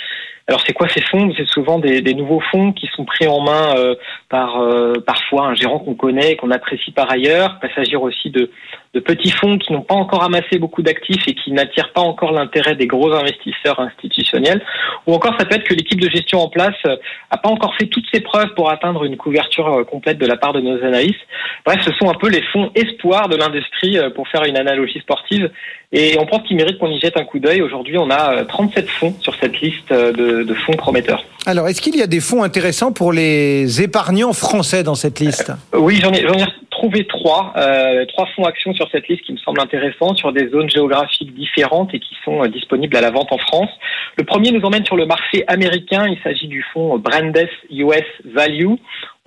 [0.48, 1.30] Alors c'est quoi ces fonds?
[1.36, 3.94] C'est souvent des, nouveaux fonds qui sont pris en main euh,
[4.30, 7.56] par euh, parfois un gérant qu'on connaît, qu'on apprécie par ailleurs.
[7.56, 8.50] Il peut s'agir aussi de,
[8.94, 12.32] de, petits fonds qui n'ont pas encore amassé beaucoup d'actifs et qui n'attirent pas encore
[12.32, 14.64] l'intérêt des gros investisseurs institutionnels.
[15.06, 17.74] Ou encore ça peut être que l'équipe de gestion en place n'a euh, pas encore
[17.76, 21.20] fait toutes ses preuves pour atteindre une couverture complète de la part de nos analystes.
[21.66, 25.50] Bref, ce sont un peu les fonds espoirs de l'industrie pour faire une analogie sportive.
[25.90, 27.62] Et on pense qu'il mérite qu'on y jette un coup d'œil.
[27.62, 31.24] Aujourd'hui, on a 37 fonds sur cette liste de de, fonds prometteurs.
[31.46, 35.52] Alors, est-ce qu'il y a des fonds intéressants pour les épargnants français dans cette liste?
[35.74, 39.32] Euh, Oui, j'en ai, ai, trouvé trois, euh, trois fonds actions sur cette liste qui
[39.32, 43.10] me semblent intéressants sur des zones géographiques différentes et qui sont euh, disponibles à la
[43.10, 43.70] vente en France.
[44.16, 46.06] Le premier nous emmène sur le marché américain.
[46.06, 48.74] Il s'agit du fonds Brandes US Value.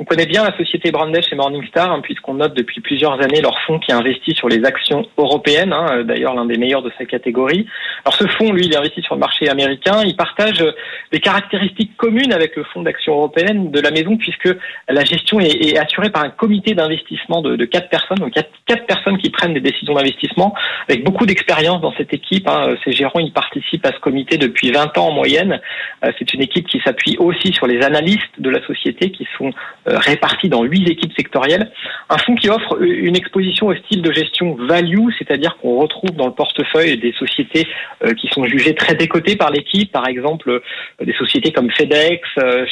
[0.01, 3.55] On connaît bien la société Brandes chez Morningstar, hein, puisqu'on note depuis plusieurs années leur
[3.67, 7.67] fonds qui investit sur les actions européennes, hein, d'ailleurs l'un des meilleurs de sa catégorie.
[8.03, 10.01] Alors ce fonds, lui, il investit sur le marché américain.
[10.03, 10.65] Il partage
[11.11, 14.49] des caractéristiques communes avec le fonds d'action européenne de la maison, puisque
[14.89, 19.19] la gestion est, assurée par un comité d'investissement de, quatre personnes, donc quatre, quatre, personnes
[19.19, 20.55] qui prennent des décisions d'investissement,
[20.89, 22.47] avec beaucoup d'expérience dans cette équipe.
[22.47, 22.73] Hein.
[22.83, 25.61] Ces gérants, ils participent à ce comité depuis 20 ans en moyenne.
[26.03, 29.51] Euh, c'est une équipe qui s'appuie aussi sur les analystes de la société, qui sont
[29.90, 31.71] euh, répartis dans huit équipes sectorielles.
[32.09, 36.27] Un fonds qui offre une exposition au style de gestion value, c'est-à-dire qu'on retrouve dans
[36.27, 37.67] le portefeuille des sociétés
[38.03, 40.61] euh, qui sont jugées très décotées par l'équipe, par exemple euh,
[41.05, 42.21] des sociétés comme FedEx,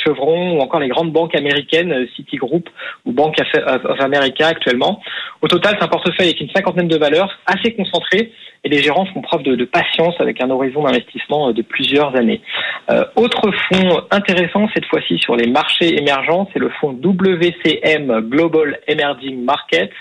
[0.04, 2.70] Chevron ou encore les grandes banques américaines, Citigroup
[3.06, 5.02] ou Bank of America actuellement.
[5.42, 8.32] Au total, c'est un portefeuille avec une cinquantaine de valeurs assez concentrées
[8.64, 12.42] et les gérants font preuve de, patience avec un horizon d'investissement de plusieurs années.
[12.90, 18.80] Euh, autre fonds intéressant cette fois-ci sur les marchés émergents, c'est le fonds WCM Global
[18.88, 19.94] Emerging Markets.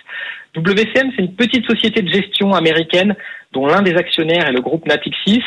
[0.56, 3.14] WCM, c'est une petite société de gestion américaine
[3.52, 5.42] dont l'un des actionnaires est le groupe Natixis.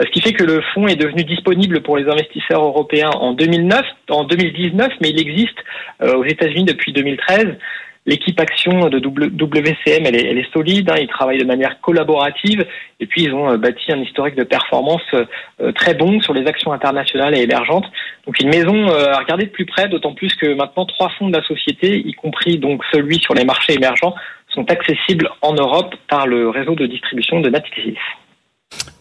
[0.00, 3.32] Euh, ce qui fait que le fonds est devenu disponible pour les investisseurs européens en
[3.32, 5.58] 2009, en 2019, mais il existe
[6.02, 7.56] euh, aux États-Unis depuis 2013.
[8.06, 12.64] L'équipe action de WCM, elle est, solide, hein, ils travaillent de manière collaborative
[13.00, 16.46] et puis ils ont euh, bâti un historique de performance euh, très bon sur les
[16.46, 17.86] actions internationales et émergentes.
[18.24, 21.28] Donc une maison euh, à regarder de plus près, d'autant plus que maintenant trois fonds
[21.28, 24.14] de la société, y compris donc celui sur les marchés émergents,
[24.54, 27.98] sont accessibles en Europe par le réseau de distribution de Natixis.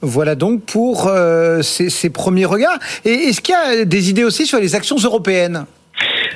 [0.01, 1.09] Voilà donc pour
[1.61, 2.77] ces, premiers regards.
[3.05, 5.65] Est-ce qu'il y a des idées aussi sur les actions européennes?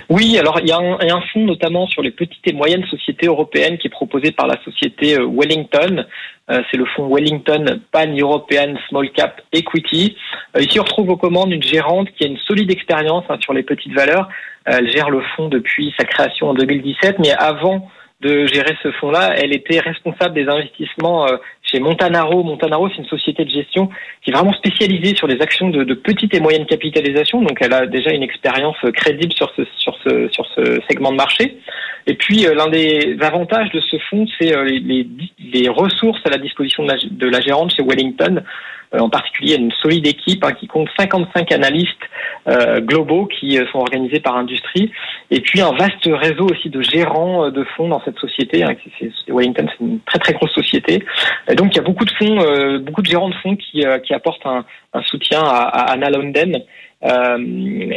[0.10, 2.48] Oui, alors il y, a un, il y, a un, fonds notamment sur les petites
[2.48, 6.04] et moyennes sociétés européennes qui est proposé par la société euh, Wellington.
[6.50, 10.18] Euh, c'est le fonds Wellington Pan European Small Cap Equity.
[10.58, 13.54] Euh, ici, on retrouve aux commandes une gérante qui a une solide expérience hein, sur
[13.54, 14.28] les petites valeurs.
[14.66, 17.88] elle gère le fonds depuis sa création en 2017, mais avant
[18.22, 19.36] de gérer ce fonds-là.
[19.38, 21.28] Elle était responsable des investissements
[21.70, 22.44] chez Montanaro.
[22.44, 23.90] Montanaro, c'est une société de gestion
[24.22, 27.42] qui est vraiment spécialisée sur les actions de, de petite et moyenne capitalisation.
[27.42, 31.18] Donc, elle a déjà une expérience crédible sur ce, sur ce, sur ce segment de
[31.18, 31.58] marché.
[32.08, 35.08] Et puis, euh, l'un des avantages de ce fonds, c'est euh, les, les,
[35.54, 38.44] les, ressources à la disposition de la, de la gérante chez Wellington.
[38.96, 41.96] Euh, en particulier une solide équipe hein, qui compte 55 analystes
[42.48, 44.92] euh, globaux qui euh, sont organisés par industrie,
[45.30, 48.64] et puis un vaste réseau aussi de gérants de fonds dans cette société.
[48.64, 48.76] Hein,
[49.28, 51.04] Wellington, c'est une très très grosse société.
[51.50, 54.14] Et donc il y a beaucoup de fonds, beaucoup de gérants de fonds qui, qui
[54.14, 56.54] apportent un, un soutien à, à Anna London.
[57.04, 57.38] Euh,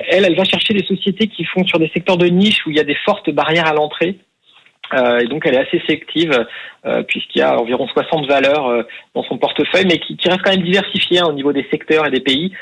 [0.09, 2.77] elle, elle va chercher des sociétés qui font sur des secteurs de niche où il
[2.77, 4.19] y a des fortes barrières à l'entrée.
[4.95, 6.47] Euh, et donc elle est assez sélective
[6.85, 8.83] euh, puisqu'il y a environ 60 valeurs euh,
[9.15, 12.07] dans son portefeuille, mais qui, qui reste quand même diversifié hein, au niveau des secteurs
[12.07, 12.53] et des pays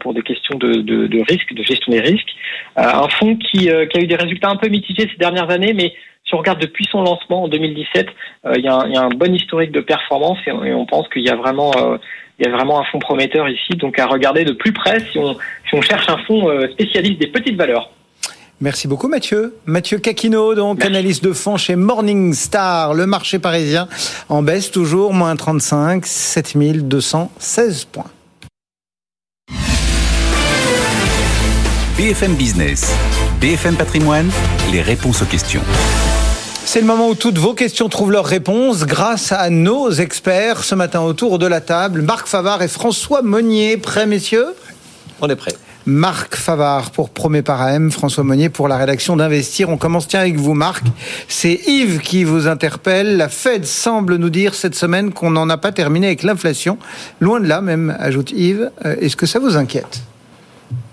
[0.00, 2.34] pour des questions de, de, de risque, de gestion des risques.
[2.76, 5.92] un fonds qui, qui, a eu des résultats un peu mitigés ces dernières années, mais
[6.24, 8.08] si on regarde depuis son lancement en 2017,
[8.56, 10.86] il y, a un, il, y a un, bon historique de performance et, et on
[10.86, 11.72] pense qu'il y a vraiment
[12.38, 15.18] il y a vraiment un fonds prometteur ici, donc à regarder de plus près si
[15.18, 15.34] on,
[15.68, 17.90] si on cherche un fonds spécialiste des petites valeurs.
[18.60, 19.54] Merci beaucoup Mathieu.
[19.66, 23.86] Mathieu Caquino, donc analyste de fonds chez Morningstar, le marché parisien
[24.30, 28.10] en baisse toujours, moins 35, 7216 points.
[31.98, 32.92] BFM Business,
[33.40, 34.30] BFM Patrimoine,
[34.72, 35.62] les réponses aux questions.
[36.64, 40.74] C'est le moment où toutes vos questions trouvent leur réponse grâce à nos experts ce
[40.74, 42.02] matin autour de la table.
[42.02, 43.76] Marc Favard et François Monnier.
[43.76, 44.48] Prêts, messieurs?
[45.20, 45.54] On est prêts.
[45.86, 49.68] Marc Favard pour Promet par AM, François Monnier pour la rédaction d'Investir.
[49.68, 50.84] On commence tiens avec vous Marc.
[51.28, 53.16] C'est Yves qui vous interpelle.
[53.16, 56.76] La Fed semble nous dire cette semaine qu'on n'en a pas terminé avec l'inflation.
[57.20, 58.72] Loin de là même, ajoute Yves.
[58.84, 60.02] Euh, est-ce que ça vous inquiète?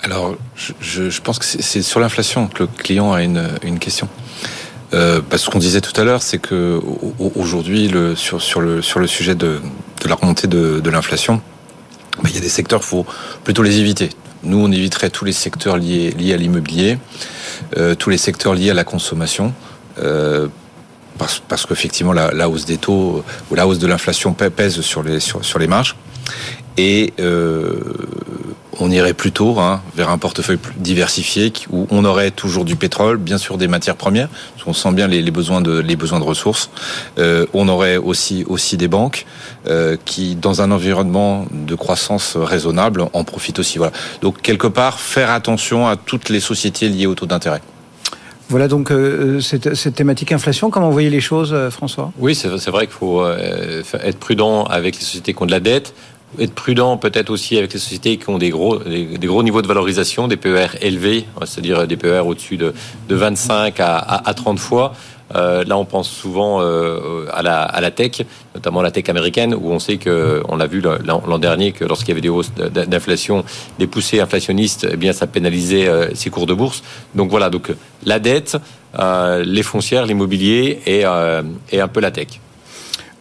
[0.04, 0.36] Alors,
[0.80, 4.08] je, pense que c'est sur l'inflation que le client a une, question.
[4.94, 6.80] euh, bah, Ce qu'on disait tout à l'heure, c'est que
[7.36, 9.60] aujourd'hui, sur, le, sujet de,
[10.06, 11.42] la remontée de, l'inflation,
[12.22, 13.08] bah, il y a des secteurs, faut
[13.44, 14.12] plutôt les éviter.
[14.44, 16.98] Nous, on éviterait tous les secteurs liés, liés à l'immobilier,
[17.78, 19.54] euh, tous les secteurs liés à la consommation.
[20.00, 20.48] Euh,
[21.18, 25.04] parce, parce qu'effectivement, la, la, hausse des taux ou la hausse de l'inflation pèse sur
[25.04, 25.96] les, sur, sur les marges.
[26.78, 27.80] Et euh,
[28.80, 33.18] on irait plutôt hein, vers un portefeuille plus diversifié où on aurait toujours du pétrole,
[33.18, 36.20] bien sûr des matières premières, parce qu'on sent bien les, les, besoins de les besoins
[36.20, 36.70] de ressources.
[37.18, 39.26] Euh, on aurait aussi aussi des banques
[39.68, 43.78] euh, qui, dans un environnement de croissance raisonnable, en profitent aussi.
[43.78, 43.94] Voilà.
[44.22, 47.62] Donc quelque part, faire attention à toutes les sociétés liées au taux d'intérêt.
[48.50, 50.70] Voilà donc euh, cette, cette, thématique inflation.
[50.70, 52.12] Comment vous voyez les choses, euh, François?
[52.20, 55.60] Oui, c'est vrai qu'il faut euh, être prudent avec les sociétés qui ont de la
[55.60, 55.96] dette
[56.40, 59.68] être prudent peut-être aussi avec les sociétés qui ont des gros, des, gros niveaux de
[59.68, 62.74] valorisation, des PER élevés, c'est-à-dire des PER au-dessus de,
[63.10, 64.94] de 25 à, à, à 30 fois.
[65.36, 68.22] Euh, là, on pense souvent euh, à, la, à la tech,
[68.54, 72.10] notamment la tech américaine, où on sait que, on a vu l'an dernier que lorsqu'il
[72.10, 73.44] y avait des hausses d'inflation,
[73.80, 76.84] des poussées inflationnistes, eh bien, ça pénalisait euh, ces cours de bourse.
[77.16, 77.72] Donc voilà, donc
[78.06, 78.58] la dette,
[79.00, 82.40] euh, les foncières, l'immobilier et, euh, et un peu la tech.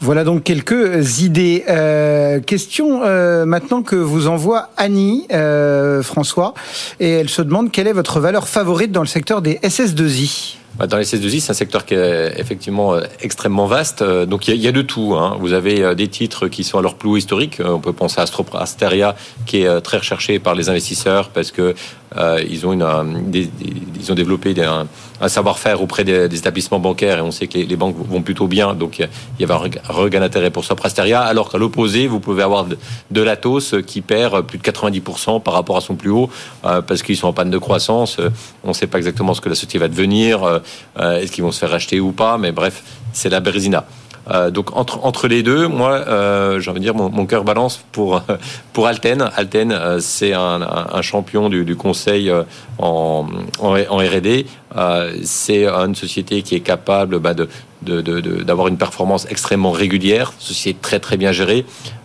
[0.03, 1.63] Voilà donc quelques idées.
[1.69, 6.55] Euh, question euh, maintenant que vous envoie Annie, euh, François,
[6.99, 10.87] et elle se demande quelle est votre valeur favorite dans le secteur des SS2I bah,
[10.87, 14.03] dans les SS2I, c'est un secteur qui est effectivement extrêmement vaste.
[14.03, 15.15] Donc il y, a de tout.
[15.15, 15.37] Hein.
[15.39, 17.61] Vous avez des titres qui sont à leur plus haut historique.
[17.63, 18.25] On peut penser à
[18.55, 21.75] Asteria, qui est très recherché par les investisseurs parce que
[22.17, 24.87] ils ont une, des, des, ils ont développé des, un,
[25.29, 28.75] savoir-faire auprès des, établissements bancaires et on sait que les, les, banques vont plutôt bien,
[28.75, 29.09] donc il
[29.41, 31.21] y avait un regain d'intérêt pour Soprasteria.
[31.23, 32.79] Alors qu'à l'opposé, vous pouvez avoir de,
[33.11, 36.31] de l'Atos qui perd plus de 90% par rapport à son plus haut
[36.65, 38.19] euh, parce qu'ils sont en panne de croissance.
[38.65, 41.53] On ne sait pas exactement ce que la société va devenir, euh, est-ce qu'ils vont
[41.53, 42.83] se faire racheter ou pas, mais bref,
[43.13, 43.85] c'est la Bérésina.
[44.31, 47.45] Euh, donc entre entre les deux, moi, euh, j'ai envie de dire mon, mon cœur
[47.45, 48.23] balance pour
[48.73, 49.29] pour Alten.
[49.37, 52.33] Alten, euh, c'est un, champion du, conseil
[52.79, 53.27] en
[53.61, 54.47] en, en R&D.
[54.77, 57.35] Euh, c'est une société qui est capable bah,
[57.83, 60.33] d'avoir une performance extrêmement régulière.
[60.39, 61.65] Ceci est très très bien géré.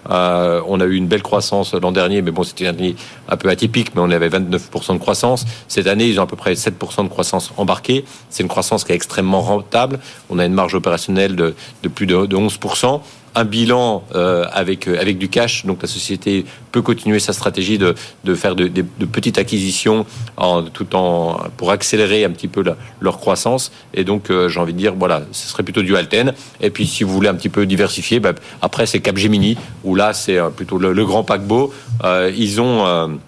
[0.10, 2.96] Euh, on a eu une belle croissance l'an dernier, mais bon, c'était une année
[3.28, 5.46] un peu atypique, mais on avait 29% de croissance.
[5.68, 8.06] Cette année, ils ont à peu près 7% de croissance embarquée.
[8.30, 10.00] C'est une croissance qui est extrêmement rentable.
[10.30, 13.02] On a une marge opérationnelle de, de plus de, de 11%
[13.38, 15.66] un bilan euh, avec avec du cash.
[15.66, 18.68] Donc la société peut continuer sa stratégie de, de faire de,
[19.12, 20.06] petites acquisitions
[20.38, 22.64] en, tout en pour accélérer un petit peu
[23.00, 23.72] leur croissance.
[23.94, 26.34] Et donc euh, j'ai envie de dire voilà, ce serait plutôt du Alten.
[26.62, 30.14] Et puis si vous voulez un petit peu diversifier, bah, après c'est Capgemini où là
[30.14, 31.72] c'est plutôt le, grand paquebot.
[32.04, 33.20] Euh, ils ont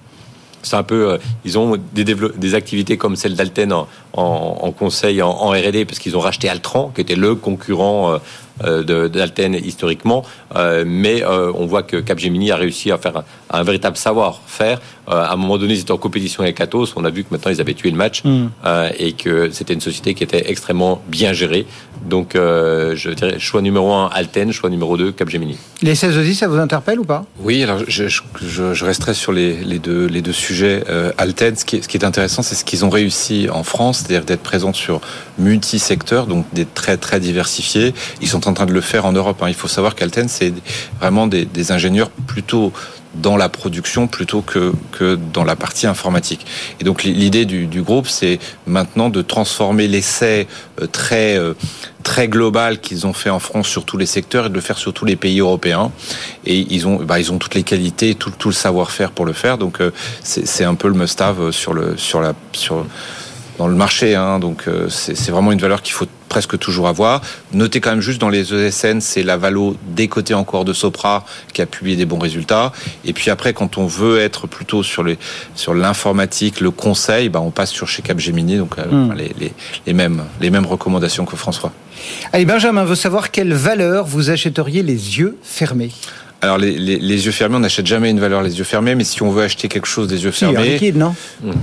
[0.62, 5.22] c'est un peu, euh, ils ont des, des activités comme celle d'Alten en, en, conseil
[5.22, 8.18] en, R&D parce qu'ils ont racheté Altran, qui était le concurrent euh,
[8.64, 10.24] d'Alten historiquement,
[10.56, 14.80] euh, mais euh, on voit que Capgemini a réussi à faire un, un véritable savoir-faire.
[15.08, 17.30] Euh, à un moment donné, ils étaient en compétition avec Atos, on a vu que
[17.32, 18.48] maintenant ils avaient tué le match mm.
[18.98, 21.66] et que c'était une société qui était extrêmement bien gérée.
[22.06, 25.58] Donc, je dirais choix numéro un Alten, choix numéro 2 Capgemini.
[25.82, 27.26] Les 16 aussi, ça vous interpelle ou pas?
[27.40, 28.22] Oui, alors je, je,
[28.74, 30.84] je, resterai sur les, les, deux, les deux sujets.
[31.18, 34.00] Alten, ce qui est, ce qui est intéressant, c'est ce qu'ils ont réussi en France,
[34.00, 35.02] c'est-à-dire d'être présents sur
[35.40, 37.94] multi-secteurs, donc des très très diversifiés.
[38.22, 39.42] Ils sont en train de le faire en Europe.
[39.42, 39.50] Hein.
[39.50, 40.54] Il faut savoir qu'Alten, c'est
[41.00, 42.72] vraiment des, ingénieurs plutôt
[43.16, 46.46] dans la production plutôt que, que dans la partie informatique.
[46.80, 50.48] Et donc l'idée du, du, groupe, c'est maintenant de transformer l'essai
[50.80, 51.54] euh, très euh,
[52.04, 54.78] très global qu'ils ont fait en France sur tous les secteurs et de le faire
[54.78, 55.92] sur tous les pays européens.
[56.46, 59.34] Et ils ont bah, ils ont toutes les qualités, tout, tout le savoir-faire pour le
[59.34, 59.58] faire.
[59.58, 59.92] Donc euh,
[60.24, 62.86] c'est un peu le must-have sur le sur la sur
[63.60, 64.16] dans le marché.
[64.16, 67.22] Hein, donc c'est vraiment une valeur qu'il faut presque toujours avoir.
[67.52, 71.62] Notez quand même juste dans les ESN, c'est la Valo décotée encore de Sopra qui
[71.62, 72.72] a publié des bons résultats.
[73.04, 75.18] Et puis après, quand on veut être plutôt sur les
[75.56, 79.14] sur l'informatique, le conseil, bah on passe sur chez Capgemini, donc mm.
[79.14, 79.54] les, les,
[79.86, 81.72] les, mêmes les mêmes recommandations que François.
[82.32, 85.92] Allez, Benjamin veut savoir quelle valeur vous achèteriez les yeux fermés?
[86.42, 89.04] Alors les, les, les, yeux fermés, on n'achète jamais une valeur les yeux fermés, mais
[89.04, 91.14] si on veut acheter quelque chose des yeux fermés, air liquide, non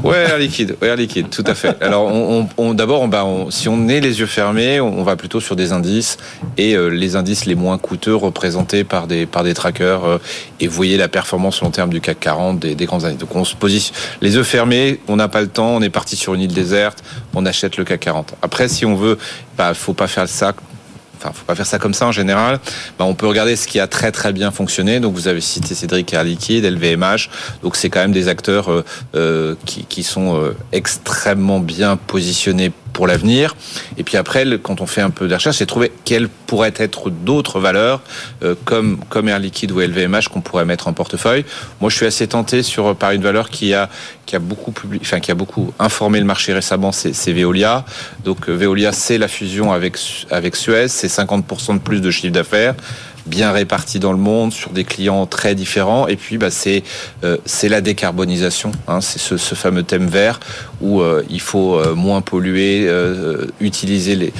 [0.04, 1.76] Ouais, air liquide, ouais, air liquide, tout à fait.
[1.82, 5.02] Alors on, on, on d'abord, on, bah, on, si on est les yeux fermés, on,
[5.02, 6.18] va plutôt sur des indices
[6.58, 10.04] et euh, les indices les moins coûteux représentés par des par des trackers.
[10.04, 10.18] Euh,
[10.60, 13.18] et vous voyez la performance long terme du CAC 40 des, des grands indices.
[13.18, 16.16] Donc on se positionne les yeux fermés, on n'a pas le temps, on est parti
[16.16, 17.02] sur une île déserte,
[17.34, 18.34] on achète le CAC 40.
[18.42, 19.16] Après, si on veut,
[19.56, 20.52] bah, faut pas faire ça
[21.16, 22.60] enfin, faut pas faire ça comme ça en général.
[22.98, 25.00] Bah, on peut regarder ce qui a très très bien fonctionné.
[25.00, 27.28] Donc, vous avez cité Cédric Air Liquide, LVMH.
[27.62, 33.06] Donc, c'est quand même des acteurs euh, euh, qui, sont euh, extrêmement bien positionnés pour
[33.06, 33.54] l'avenir.
[33.98, 37.10] Et puis après, quand on fait un peu de recherche, c'est trouver quelles pourraient être
[37.10, 38.00] d'autres valeurs
[38.64, 41.44] comme comme Air Liquide ou LVMH qu'on pourrait mettre en portefeuille.
[41.82, 43.90] Moi, je suis assez tenté sur par une valeur qui a
[44.24, 47.84] qui a beaucoup publié, enfin qui a beaucoup informé le marché récemment, c'est Veolia.
[48.24, 49.98] Donc Veolia, c'est la fusion avec
[50.30, 52.74] avec Suez, c'est 50% de plus de chiffre d'affaires
[53.26, 56.08] bien répartis dans le monde, sur des clients très différents.
[56.08, 56.82] Et puis, bah, c'est
[57.24, 58.72] euh, la décarbonisation.
[58.88, 60.40] Hein, c'est ce, fameux thème vert
[60.80, 62.88] où euh, il faut euh, moins polluer,
[63.60, 64.32] utiliser les,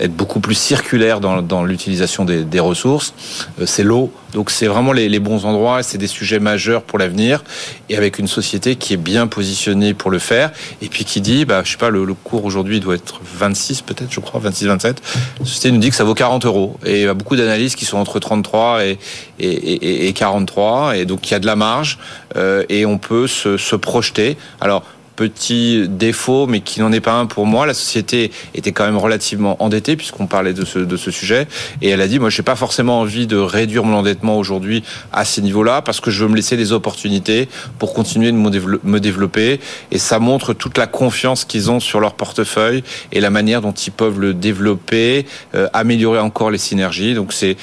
[0.00, 3.14] être beaucoup plus circulaire dans, dans l'utilisation des, des, ressources.
[3.60, 4.12] Euh, c'est l'eau.
[4.32, 5.82] Donc c'est vraiment les, les, bons endroits.
[5.82, 7.44] C'est des sujets majeurs pour l'avenir.
[7.88, 10.52] Et avec une société qui est bien positionnée pour le faire.
[10.82, 13.82] Et puis qui dit, bah, je sais pas, le, le cours aujourd'hui doit être 26
[13.82, 15.02] peut-être, je crois, 26, 27.
[15.40, 16.76] La société nous dit que ça vaut 40 euros.
[16.84, 18.98] Et il y a beaucoup d'analyses qui sont entre 33 et,
[19.38, 20.96] et, et, et 43.
[20.96, 21.98] Et donc il y a de la marge.
[22.36, 24.36] Euh, et on peut se, se projeter.
[24.60, 24.82] Alors
[25.16, 27.66] petit défaut, mais qui n'en est pas un pour moi.
[27.66, 31.46] La société était quand même relativement endettée puisqu'on parlait de ce, de ce sujet.
[31.82, 34.82] Et elle a dit, moi, je n'ai pas forcément envie de réduire mon endettement aujourd'hui
[35.12, 37.48] à ces niveaux-là parce que je veux me laisser des opportunités
[37.78, 39.60] pour continuer de me développer.
[39.90, 43.72] Et ça montre toute la confiance qu'ils ont sur leur portefeuille et la manière dont
[43.72, 47.14] ils peuvent le développer, euh, améliorer encore les synergies.
[47.14, 47.56] Donc c'est,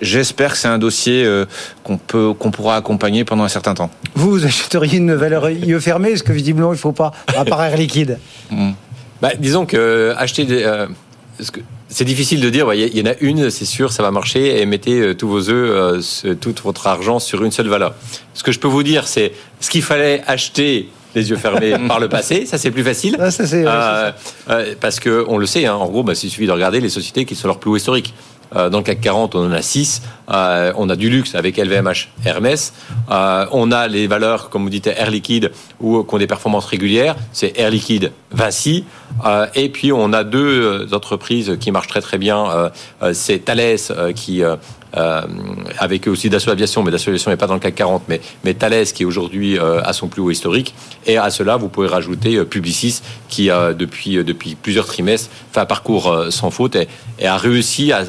[0.00, 1.44] j'espère que c'est un dossier euh,
[1.82, 3.90] qu'on peut, qu'on pourra accompagner pendant un certain temps.
[4.14, 7.76] Vous achèteriez une valeur IE fermée, est-ce que visiblement il faut pas, à part Air
[7.76, 8.18] Liquide
[8.50, 8.72] mm.
[9.20, 10.62] bah, Disons que euh, acheter des.
[10.64, 10.86] Euh,
[11.88, 14.66] c'est difficile de dire, il y en a une, c'est sûr, ça va marcher, et
[14.66, 16.04] mettez euh, tous vos œufs,
[16.40, 17.94] tout votre argent sur une seule valeur.
[18.34, 22.00] Ce que je peux vous dire, c'est ce qu'il fallait acheter les yeux fermés par
[22.00, 23.16] le passé, ça c'est plus facile.
[23.18, 24.12] Ah, ça, euh,
[24.50, 26.88] euh, parce que on le sait, hein, en gros, bah, il suffit de regarder les
[26.88, 28.14] sociétés qui sont leurs plus hauts historiques.
[28.56, 30.02] Euh, dans le CAC 40, on en a 6.
[30.30, 32.72] Euh, on a du luxe avec LVMH Hermès.
[33.10, 35.50] Euh, on a les valeurs, comme vous dites, Air Liquide,
[35.80, 37.16] ou qui ont des performances régulières.
[37.32, 38.84] C'est Air Liquide, Vinci.
[39.54, 42.70] et puis, on a deux entreprises qui marchent très très bien.
[43.12, 44.42] c'est Thales qui
[44.96, 45.22] euh,
[45.78, 48.54] avec aussi Dassault Aviation, mais Dassault Aviation n'est pas dans le CAC 40, mais, mais
[48.54, 50.74] Thales qui est aujourd'hui euh, à son plus haut historique.
[51.06, 55.66] Et à cela, vous pouvez rajouter euh, Publicis qui, depuis, depuis plusieurs trimestres, fait un
[55.66, 58.04] parcours sans faute et, a réussi à,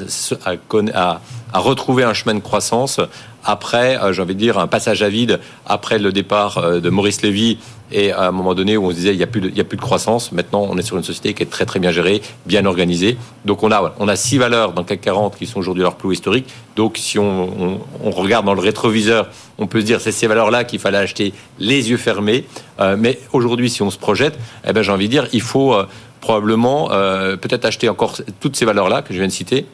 [0.45, 1.21] à,
[1.53, 2.99] à retrouver un chemin de croissance
[3.43, 7.59] après, j'ai envie de dire, un passage à vide après le départ de Maurice Lévy
[7.91, 9.63] et à un moment donné où on se disait il n'y a, plus de, a
[9.63, 10.31] plus de croissance.
[10.31, 13.17] Maintenant, on est sur une société qui est très très bien gérée, bien organisée.
[13.45, 15.95] Donc on a, on a six valeurs dans le CAC 40 qui sont aujourd'hui leur
[15.95, 16.47] plus historique.
[16.75, 20.63] Donc si on, on, regarde dans le rétroviseur, on peut se dire c'est ces valeurs-là
[20.63, 22.45] qu'il fallait acheter les yeux fermés.
[22.79, 25.73] Euh, mais aujourd'hui, si on se projette, eh ben, j'ai envie de dire il faut
[25.73, 25.85] euh,
[26.21, 29.65] probablement euh, peut-être acheter encore toutes ces valeurs-là que je viens de citer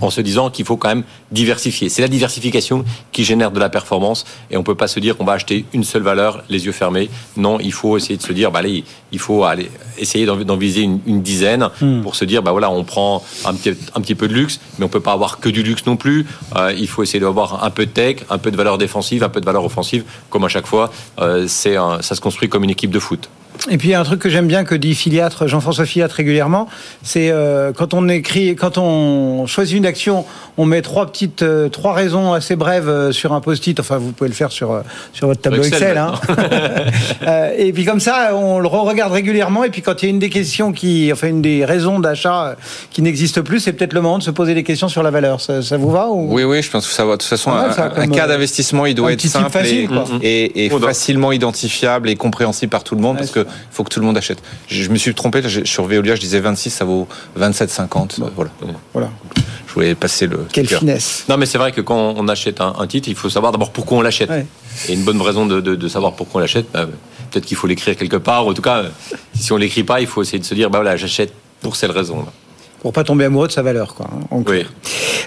[0.00, 1.88] en se disant qu'il faut quand même diversifier.
[1.88, 5.24] C'est la diversification qui génère de la performance et on peut pas se dire qu'on
[5.24, 7.10] va acheter une seule valeur les yeux fermés.
[7.36, 10.82] Non, il faut essayer de se dire, bah allez, il faut aller essayer d'en viser
[10.82, 12.02] une, une dizaine hmm.
[12.02, 14.84] pour se dire, bah voilà, on prend un petit, un petit peu de luxe, mais
[14.84, 16.26] on peut pas avoir que du luxe non plus.
[16.56, 19.28] Euh, il faut essayer d'avoir un peu de tech, un peu de valeur défensive, un
[19.28, 20.04] peu de valeur offensive.
[20.30, 23.28] Comme à chaque fois, euh, c'est ça se construit comme une équipe de foot.
[23.70, 26.16] Et puis il y a un truc que j'aime bien que dit Filiatre, Jean-François Filiatre
[26.16, 26.68] régulièrement,
[27.02, 30.26] c'est euh, quand on écrit, quand on choisit une action,
[30.58, 33.78] on met trois petites, euh, trois raisons assez brèves euh, sur un post-it.
[33.80, 34.82] Enfin, vous pouvez le faire sur
[35.12, 35.96] sur votre tableau Excel.
[35.96, 36.12] hein.
[37.56, 39.64] et puis comme ça, on le re-regarde régulièrement.
[39.64, 42.56] Et puis quand il y a une des questions qui, enfin une des raisons d'achat
[42.90, 45.40] qui n'existe plus, c'est peut-être le moment de se poser des questions sur la valeur.
[45.40, 46.34] Ça, ça vous va ou...
[46.34, 47.12] Oui, oui, je pense que ça va.
[47.12, 49.88] De toute façon, un, un, cas d'investissement, il doit être simple facile,
[50.22, 53.84] et, et, et facilement identifiable et compréhensible par tout le monde, parce que il faut
[53.84, 54.42] que tout le monde achète.
[54.68, 58.20] Je, me suis trompé, sur Veolia, je disais 26, ça vaut 27,50.
[58.34, 58.50] Voilà.
[58.92, 59.10] voilà.
[59.66, 60.46] Je voulais passer le.
[60.52, 61.24] Quelle finesse.
[61.28, 63.98] Non, mais c'est vrai que quand on achète un, titre, il faut savoir d'abord pourquoi
[63.98, 64.30] on l'achète.
[64.88, 66.86] Et une bonne raison de, savoir pourquoi on l'achète, bah,
[67.30, 68.46] peut-être qu'il faut l'écrire quelque part.
[68.46, 68.84] En tout cas,
[69.34, 71.90] si on l'écrit pas, il faut essayer de se dire, bah voilà, j'achète pour cette
[71.90, 72.24] raison.
[72.84, 74.10] Pour pas tomber amoureux de sa valeur, quoi.
[74.12, 74.66] Hein, oui.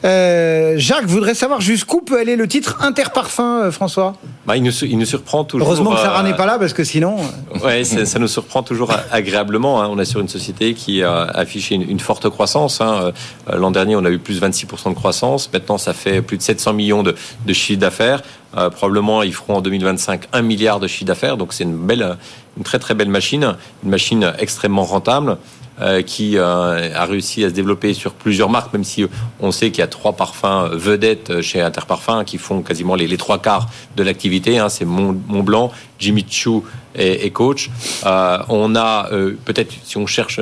[0.06, 4.14] Euh, Jacques voudrait savoir jusqu'où peut aller le titre Interparfum, euh, François?
[4.46, 5.68] Bah, il, nous, il, nous, surprend toujours.
[5.68, 7.18] Heureusement que Sarah euh, n'est pas là, parce que sinon.
[7.64, 9.82] Ouais, ça, nous surprend toujours agréablement.
[9.82, 9.88] Hein.
[9.90, 12.80] On est sur une société qui a affiché une, forte croissance.
[12.80, 13.12] Hein.
[13.52, 15.50] L'an dernier, on a eu plus de 26% de croissance.
[15.52, 17.16] Maintenant, ça fait plus de 700 millions de,
[17.48, 18.22] de chiffre d'affaires.
[18.54, 21.38] probablement, ils feront en 2025 un milliard de chiffre d'affaires.
[21.38, 22.18] Donc, c'est une belle,
[22.56, 25.40] une très très belle machine, une machine extrêmement rentable.
[25.80, 29.06] Euh, qui euh, a réussi à se développer sur plusieurs marques, même si
[29.40, 33.38] on sait qu'il y a trois parfums vedettes chez Interparfums qui font quasiment les, trois
[33.38, 34.58] quarts de l'activité.
[34.58, 36.64] Hein, c'est Montblanc, Jimmy Choo
[36.96, 37.70] et, Coach.
[38.08, 39.08] Euh, on a
[39.46, 40.40] peut-être, si on cherche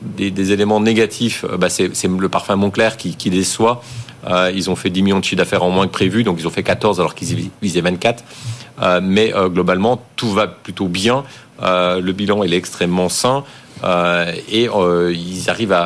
[0.00, 3.82] des, éléments négatifs, bah c'est le parfum Montclair qui, qui déçoit.
[4.54, 6.50] ils ont fait 10 millions de chiffre d'affaires en moins que prévu, donc ils ont
[6.50, 8.24] fait 14 alors qu'ils visaient 24.
[9.02, 11.24] mais globalement, tout va plutôt bien.
[11.60, 13.44] le bilan il est extrêmement sain.
[13.84, 15.76] Et ils arrivent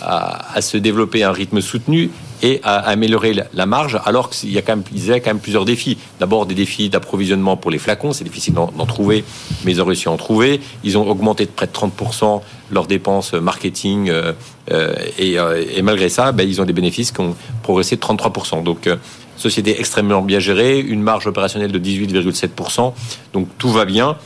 [0.00, 2.10] à, se développer à un rythme soutenu
[2.42, 5.96] et à améliorer la marge, alors qu'il y a quand même, plusieurs défis.
[6.20, 9.24] D'abord, des défis d'approvisionnement pour les flacons, c'est difficile d'en trouver,
[9.64, 10.60] mais ils ont réussi à en trouver.
[10.82, 14.32] Ils ont augmenté de près de 30% leurs dépenses marketing, euh,
[14.70, 18.62] euh, euh, et, malgré ça, ben, ils ont des bénéfices qui ont progressé de 33%.
[18.62, 18.88] Donc,
[19.36, 22.92] société extrêmement bien gérée, une marge opérationnelle de 18,7%,
[23.32, 24.16] donc tout va bien.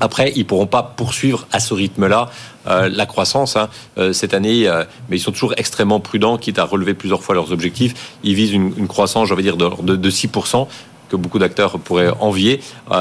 [0.00, 2.30] Après, ils pourront pas poursuivre à ce rythme-là
[2.66, 3.68] euh, la croissance hein.
[3.98, 7.34] euh, cette année, euh, mais ils sont toujours extrêmement prudents, quitte à relever plusieurs fois
[7.34, 8.16] leurs objectifs.
[8.22, 10.66] Ils visent une, croissance, je vais dire, de, de, de 6%
[11.08, 12.60] que beaucoup d'acteurs pourraient envier.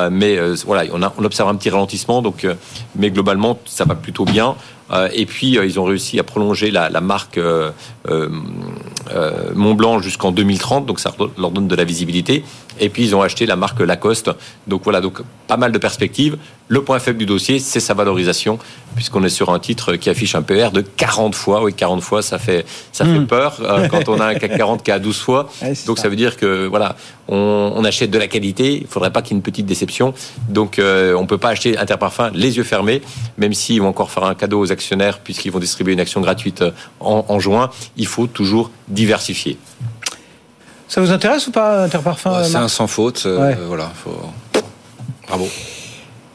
[0.10, 2.24] mais voilà, on, observe un petit ralentissement,
[2.96, 4.56] mais globalement, ça va plutôt bien.
[5.14, 7.40] Et puis, ils ont réussi à prolonger la, la marque
[9.56, 12.44] Montblanc jusqu'en 2030, donc ça leur donne de la visibilité.
[12.80, 14.32] Et puis, ils ont acheté la marque Lacoste.
[14.68, 16.38] Donc voilà, donc pas mal de perspectives.
[16.68, 18.60] Le point faible du dossier, c'est sa valorisation,
[18.96, 21.64] puisqu'on est sur un titre qui affiche un PR de 40 fois.
[21.64, 23.26] Oui, 40 fois, ça fait, ça fait hmm.
[23.26, 25.50] peur euh, quand on a un CAC 40 qui a 12 fois.
[25.88, 26.10] Donc ça.
[26.10, 26.96] veut dire que voilà,
[27.28, 28.82] on, achète de la qualité.
[28.82, 30.14] Il faudrait pas qu'il y ait une petite déception.
[30.48, 33.02] Donc euh, on peut pas acheter Interparfum les yeux fermés,
[33.38, 34.79] même s'ils vont encore faire un cadeau aux actionnaires
[35.24, 37.70] puisqu'ils vont distribuer une action gratuite euh, en, juin.
[37.98, 39.58] Il faut toujours diversifier.
[40.88, 43.26] Ça vous intéresse ou pas Interparfum C'est un sans faute.
[43.26, 44.20] voilà, faut...
[45.28, 45.48] bravo.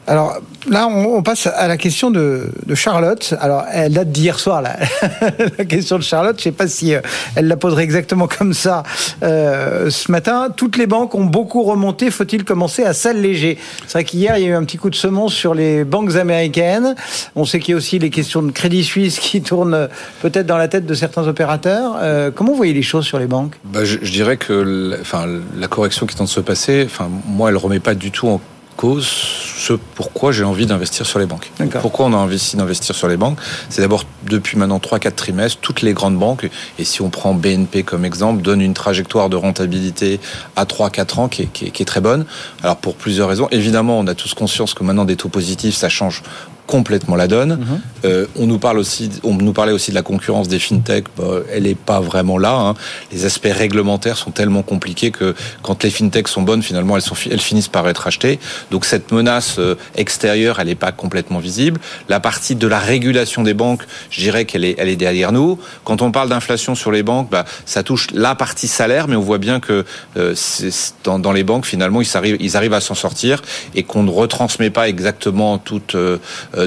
[0.07, 0.37] Alors
[0.69, 3.33] là, on, passe à la question de, Charlotte.
[3.39, 4.61] Alors, elle date d'hier soir,
[5.57, 6.35] la, question de Charlotte.
[6.37, 7.01] Je ne sais pas si euh,
[7.35, 8.83] elle la poserait exactement comme ça
[9.23, 10.49] euh, ce matin.
[10.55, 12.11] Toutes les banques ont beaucoup remonté.
[12.11, 13.57] Faut-il commencer à s'alléger?
[13.87, 16.15] C'est vrai qu'hier, il y a eu un petit coup de semence sur les banques
[16.15, 16.95] américaines.
[17.35, 19.89] On sait qu'il y a aussi les questions de Crédit Suisse qui tournent
[20.21, 21.97] peut-être dans la tête de certains opérateurs.
[22.01, 23.55] Euh, comment vous voyez les choses sur les banques?
[23.63, 25.25] Bah, je, dirais que la, enfin,
[25.57, 28.27] la correction qui train de se passer, enfin, moi, elle ne remet pas du tout
[28.27, 28.39] en
[28.75, 31.51] cause ce pourquoi j'ai envie d'investir sur les banques.
[31.81, 33.39] Pourquoi on a envie d'investir sur les banques?
[33.69, 37.83] C'est d'abord depuis maintenant 3-4 trimestres, toutes les grandes banques, et si on prend BNP
[37.83, 40.19] comme exemple, donnent une trajectoire de rentabilité
[40.55, 42.25] à 3-4 ans qui est, qui est, très bonne.
[42.61, 43.47] Alors pour plusieurs raisons.
[43.51, 46.21] Évidemment, on a tous conscience que maintenant des taux positifs, ça change
[46.67, 47.57] complètement la donne.
[47.59, 47.81] Mhm.
[48.05, 51.05] Euh, on nous parle aussi, on nous parlait aussi de la concurrence des fintech.
[51.17, 52.53] Bah, elle n'est pas vraiment là.
[52.53, 52.73] Hein.
[53.11, 57.15] Les aspects réglementaires sont tellement compliqués que quand les fintechs sont bonnes, finalement, elles, sont,
[57.29, 58.39] elles finissent par être achetées.
[58.71, 61.79] Donc cette menace euh, extérieure, elle n'est pas complètement visible.
[62.09, 65.59] La partie de la régulation des banques, je dirais qu'elle est, elle est derrière nous.
[65.83, 69.21] Quand on parle d'inflation sur les banques, bah, ça touche la partie salaire, mais on
[69.21, 69.85] voit bien que
[70.17, 70.35] euh,
[71.03, 73.41] dans, dans, les banques, finalement, ils arrivent, ils arrivent à s'en sortir
[73.75, 76.17] et qu'on ne retransmet pas exactement toute euh,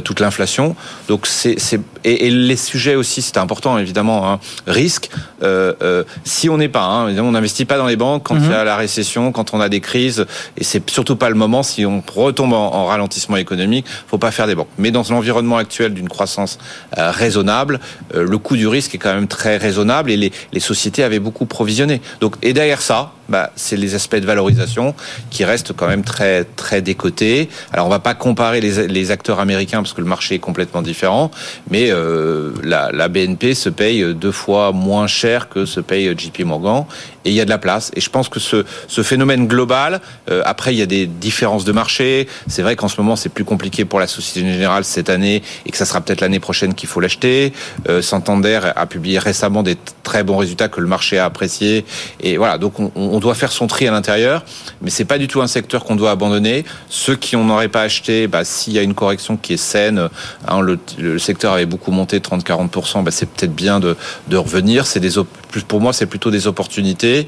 [0.05, 0.77] toute l'inflation.
[1.09, 1.57] Donc c'est
[2.05, 4.31] et, les sujets aussi, c'est important évidemment.
[4.31, 4.41] Hein.
[4.67, 5.11] Risque.
[5.43, 8.43] Euh, euh, si on n'est pas, hein, on n'investit pas dans les banques quand il
[8.43, 8.65] y a mhm.
[8.65, 10.27] la récession, quand on a des crises,
[10.57, 11.63] et c'est surtout pas le moment.
[11.63, 14.69] Si on retombe en, ralentissement économique, faut pas faire des banques.
[14.79, 16.59] Mais dans l'environnement actuel d'une croissance
[16.97, 17.81] raisonnable,
[18.15, 21.47] le coût du risque est quand même très raisonnable et les, les sociétés avaient beaucoup
[21.47, 22.01] provisionné.
[22.21, 24.95] Donc et derrière ça, bah, c'est les aspects de valorisation
[25.31, 27.49] qui restent quand même très très décotés.
[27.73, 30.83] Alors on va pas comparer les, les acteurs américains parce que le marché est complètement
[30.83, 31.31] différent,
[31.71, 36.41] mais euh, la, la, BNP se paye deux fois moins cher que se paye JP
[36.45, 36.85] Morgan
[37.25, 37.91] et il y a de la place.
[37.95, 40.01] Et je pense que ce, ce phénomène global,
[40.31, 42.29] euh, après il y a des différences de marché.
[42.47, 45.71] C'est vrai qu'en ce moment c'est plus compliqué pour la Société Générale cette année et
[45.71, 47.53] que ça sera peut-être l'année prochaine qu'il faut l'acheter.
[47.89, 51.85] Euh, Santander a publié récemment des très bons résultats que le marché a apprécié
[52.21, 54.45] et voilà donc on, on on doit faire son tri à l'intérieur,
[54.81, 56.65] mais c'est pas du tout un secteur qu'on doit abandonner.
[56.89, 60.09] Ceux qui n'auraient pas acheté, bah, s'il y a une correction qui est saine,
[60.47, 63.97] hein, le, secteur avait beaucoup monté 30-40%, bah, c'est peut-être bien de,
[64.31, 64.87] revenir.
[64.87, 65.19] C'est des
[65.67, 67.27] pour moi, c'est plutôt des opportunités.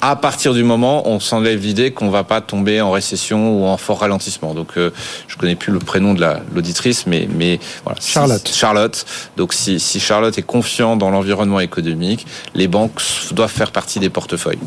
[0.00, 3.76] À partir du moment, on s'enlève l'idée qu'on va pas tomber en récession ou en
[3.76, 4.54] fort ralentissement.
[4.54, 4.90] Donc, euh,
[5.26, 6.24] je connais plus le prénom de
[6.54, 7.98] l'auditrice, mais mais voilà.
[8.00, 8.48] Charlotte.
[8.48, 9.04] Charlotte.
[9.36, 12.24] Donc, si, si Charlotte est confiant dans l'environnement économique,
[12.54, 13.00] les banques
[13.32, 14.60] doivent faire partie des portefeuilles.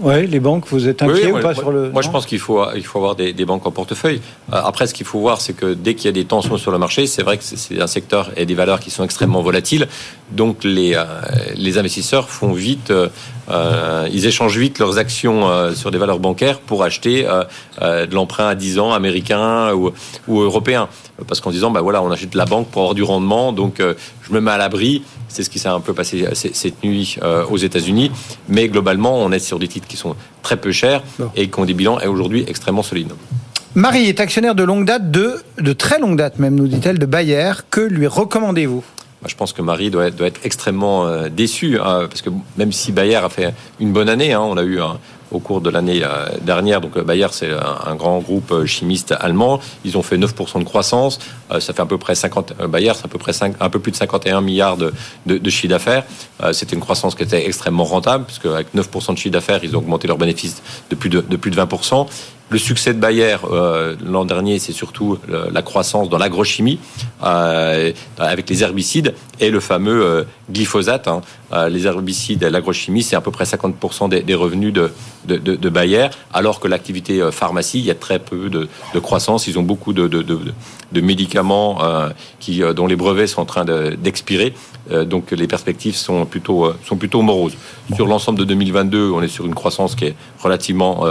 [0.00, 1.90] Oui, les banques, vous êtes inquiets ou pas sur le.
[1.90, 4.20] Moi, je pense qu'il faut, il faut avoir des, banques en portefeuille.
[4.52, 6.70] Euh, après, ce qu'il faut voir, c'est que dès qu'il y a des tensions sur
[6.70, 9.88] le marché, c'est vrai que c'est un secteur et des valeurs qui sont extrêmement volatiles.
[10.30, 11.04] Donc, les, euh,
[11.54, 16.82] les investisseurs font vite, euh, ils échangent vite leurs actions sur des valeurs bancaires pour
[16.82, 17.26] acheter
[17.80, 19.92] de l'emprunt à 10 ans américain ou,
[20.26, 20.88] ou européen.
[21.26, 23.80] Parce qu'en disant, bah voilà, on achète de la banque pour avoir du rendement, donc
[23.80, 27.44] je me mets à l'abri c'est ce qui s'est un peu passé cette nuit euh,
[27.46, 28.10] aux États-Unis.
[28.48, 31.02] Mais globalement, on est sur des titres qui sont très peu chers
[31.36, 33.12] et qui ont des bilans aujourd'hui extrêmement solides.
[33.74, 37.06] Marie est actionnaire de longue date, de, de très longue date même, nous dit-elle, de
[37.06, 37.52] Bayer.
[37.70, 38.82] Que lui recommandez-vous?
[39.26, 43.16] Je pense que Marie doit être, extrêmement euh, déçue, hein, parce que même si Bayer
[43.16, 44.98] a fait une bonne année, hein, on a eu un,
[45.30, 46.02] au cours de l'année
[46.40, 46.80] dernière.
[46.80, 49.60] Donc Bayer, c'est un, grand groupe chimiste allemand.
[49.84, 51.18] Ils ont fait 9% de croissance.
[51.50, 52.54] ça fait à peu près 50.
[52.68, 56.04] Bayer, c'est à peu près 5, un peu plus de 51 milliards de, chiffre d'affaires.
[56.52, 59.80] C'était une croissance qui était extrêmement rentable, puisque avec 9% de chiffre d'affaires, ils ont
[59.80, 62.06] augmenté leurs bénéfices de plus de 20%.
[62.50, 66.78] Le succès de Bayer euh, l'an dernier, c'est surtout la croissance dans l'agrochimie
[67.22, 71.08] euh, avec les herbicides et le fameux euh, glyphosate.
[71.08, 71.20] Hein.
[71.68, 74.90] les herbicides et l'agrochimie, c'est à peu près 50% des, revenus de,
[75.26, 78.68] de, Bayer, alors que l'activité pharmacie, il y a très peu de,
[78.98, 79.46] croissance.
[79.46, 81.78] Ils ont beaucoup de, médicaments
[82.40, 84.54] qui, dont les brevets sont en train d'expirer.
[85.04, 87.56] donc les perspectives sont plutôt, sont plutôt moroses.
[87.94, 91.04] Sur l'ensemble de 2022, on est sur une croissance qui est relativement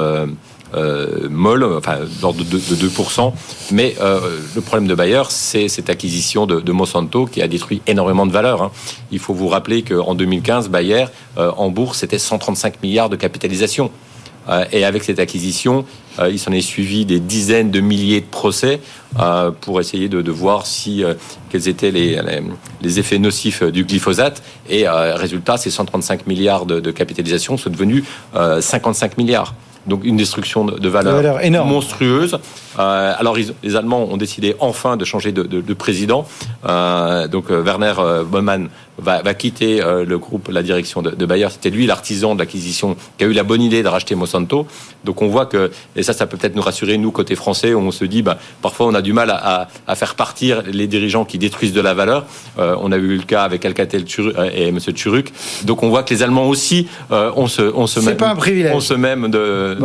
[0.74, 3.34] euh, molle, enfin d'ordre de, 2%.
[3.72, 4.20] Mais euh,
[4.54, 8.62] le problème de Bayer, c'est cette acquisition de, Monsanto qui a détruit énormément de valeur.
[8.62, 8.72] Hein.
[9.12, 11.06] Il faut vous rappeler qu'en 2015, Bayer,
[11.38, 13.92] euh, en bourse, c'était 135 milliards de capitalisation.
[14.72, 15.84] et avec cette acquisition,
[16.32, 18.80] il s'en est suivi des dizaines de milliers de procès
[19.60, 21.04] pour essayer de, voir si
[21.50, 22.18] quels étaient les,
[22.82, 24.42] les, effets nocifs du glyphosate.
[24.70, 29.54] Et résultat, ces 135 milliards de capitalisation sont devenus 55 milliards
[29.88, 32.40] donc une destruction de valeur, monstrueuse.
[32.80, 36.28] Euh, alors les Allemands ont décidé enfin de changer de, président.
[36.66, 37.94] Euh, donc euh, Werner
[38.26, 41.48] Baumann va, quitter le groupe, la direction de, Bayer.
[41.52, 44.66] C'était lui l'artisan de l'acquisition qui a eu la bonne idée de racheter Monsanto.
[45.04, 47.80] Donc on voit que, et ça, ça peut peut-être nous rassurer, nous, côté français, où
[47.80, 51.38] on se dit, bah, parfois on a du mal à, faire partir les dirigeants qui
[51.38, 52.26] détruisent de la valeur.
[52.58, 54.06] on a eu le cas avec Alcatel
[54.54, 54.80] et M.
[54.80, 55.32] Turuk.
[55.64, 58.74] Donc on voit que les Allemands aussi ont ce, on se même, pas un privilège.
[58.74, 59.78] On se même de,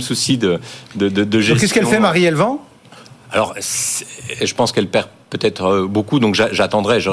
[0.00, 0.58] souci de,
[0.96, 1.60] de, de, gestion.
[1.60, 2.60] Qu'est-ce qu'elle fait, Marie Elvan
[3.30, 7.10] alors, je pense qu'elle perd peut-être euh, beaucoup, donc j'attendrai, je,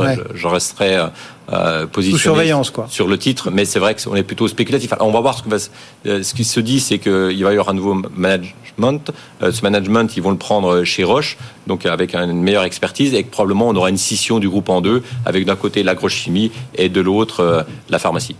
[0.47, 1.07] resterai euh,
[1.51, 2.87] euh, positionné surveillance, quoi.
[2.89, 4.93] sur le titre, mais c'est vrai qu'on est plutôt spéculatif.
[5.01, 5.57] on va voir ce, que va,
[6.23, 9.11] ce qui se dit, c'est qu'il va y avoir un nouveau management.
[9.41, 11.37] ce management, ils vont le prendre chez Roche,
[11.67, 15.03] donc avec une meilleure expertise, et probablement on aura une scission du groupe en deux,
[15.25, 18.37] avec d'un côté l'agrochimie et de l'autre la pharmacie.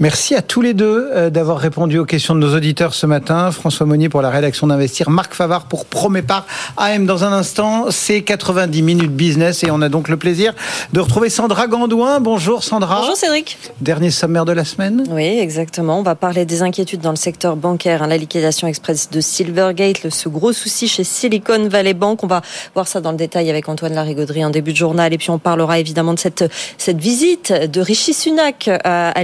[0.00, 3.52] Merci à tous les deux euh, d'avoir répondu aux questions de nos auditeurs ce matin.
[3.52, 7.06] François Monnier pour la rédaction d'Investir, Marc Favard pour Promépar AM.
[7.06, 10.52] Dans un instant, c'est 90 minutes business et on a donc le plaisir
[10.92, 12.18] de retrouver Sandra Gandouin.
[12.18, 13.02] Bonjour Sandra.
[13.02, 13.56] Bonjour Cédric.
[13.80, 15.04] Dernier sommaire de la semaine.
[15.10, 16.00] Oui, exactement.
[16.00, 20.10] On va parler des inquiétudes dans le secteur bancaire, hein, la liquidation express de Silvergate,
[20.10, 22.24] ce gros souci chez Silicon Valley Bank.
[22.24, 22.42] On va
[22.74, 25.38] voir ça dans le détail avec Antoine Larigauderie en début de journal et puis on
[25.38, 26.44] parlera évidemment de cette,
[26.78, 29.22] cette visite de Rishi Sunak à, à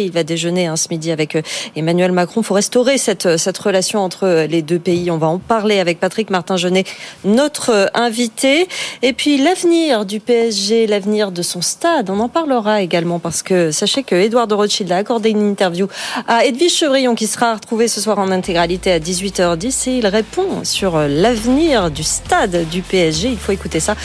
[0.00, 1.42] il va déjeuner hein, ce midi avec euh,
[1.76, 2.40] Emmanuel Macron.
[2.40, 5.10] Il faut restaurer cette, euh, relation entre euh, les deux pays.
[5.10, 6.84] On va en parler avec Patrick Martin-Genet,
[7.24, 8.68] notre invité.
[9.02, 13.70] Et puis l'avenir du PSG, l'avenir de son stade, on en parlera également parce que
[13.70, 15.88] sachez que Edouard de Rothschild a accordé une interview
[16.26, 20.64] à Edwige Chevrillon qui sera retrouvé ce soir en intégralité à 18h10 et il répond
[20.64, 23.28] sur l'avenir du stade du PSG.
[23.28, 23.96] Il faut écouter ça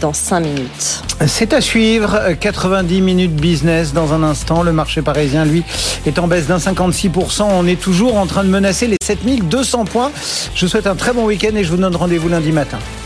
[0.00, 1.02] dans 5 minutes.
[1.26, 2.34] C'est à suivre.
[2.40, 4.62] 90 minutes business dans un instant.
[4.62, 5.62] Le marché parisien lui,
[6.06, 7.42] est en baisse d'un 56%.
[7.42, 10.10] On est toujours en train de menacer les 7200 points.
[10.54, 12.78] Je vous souhaite un très bon week-end et je vous donne rendez-vous lundi matin.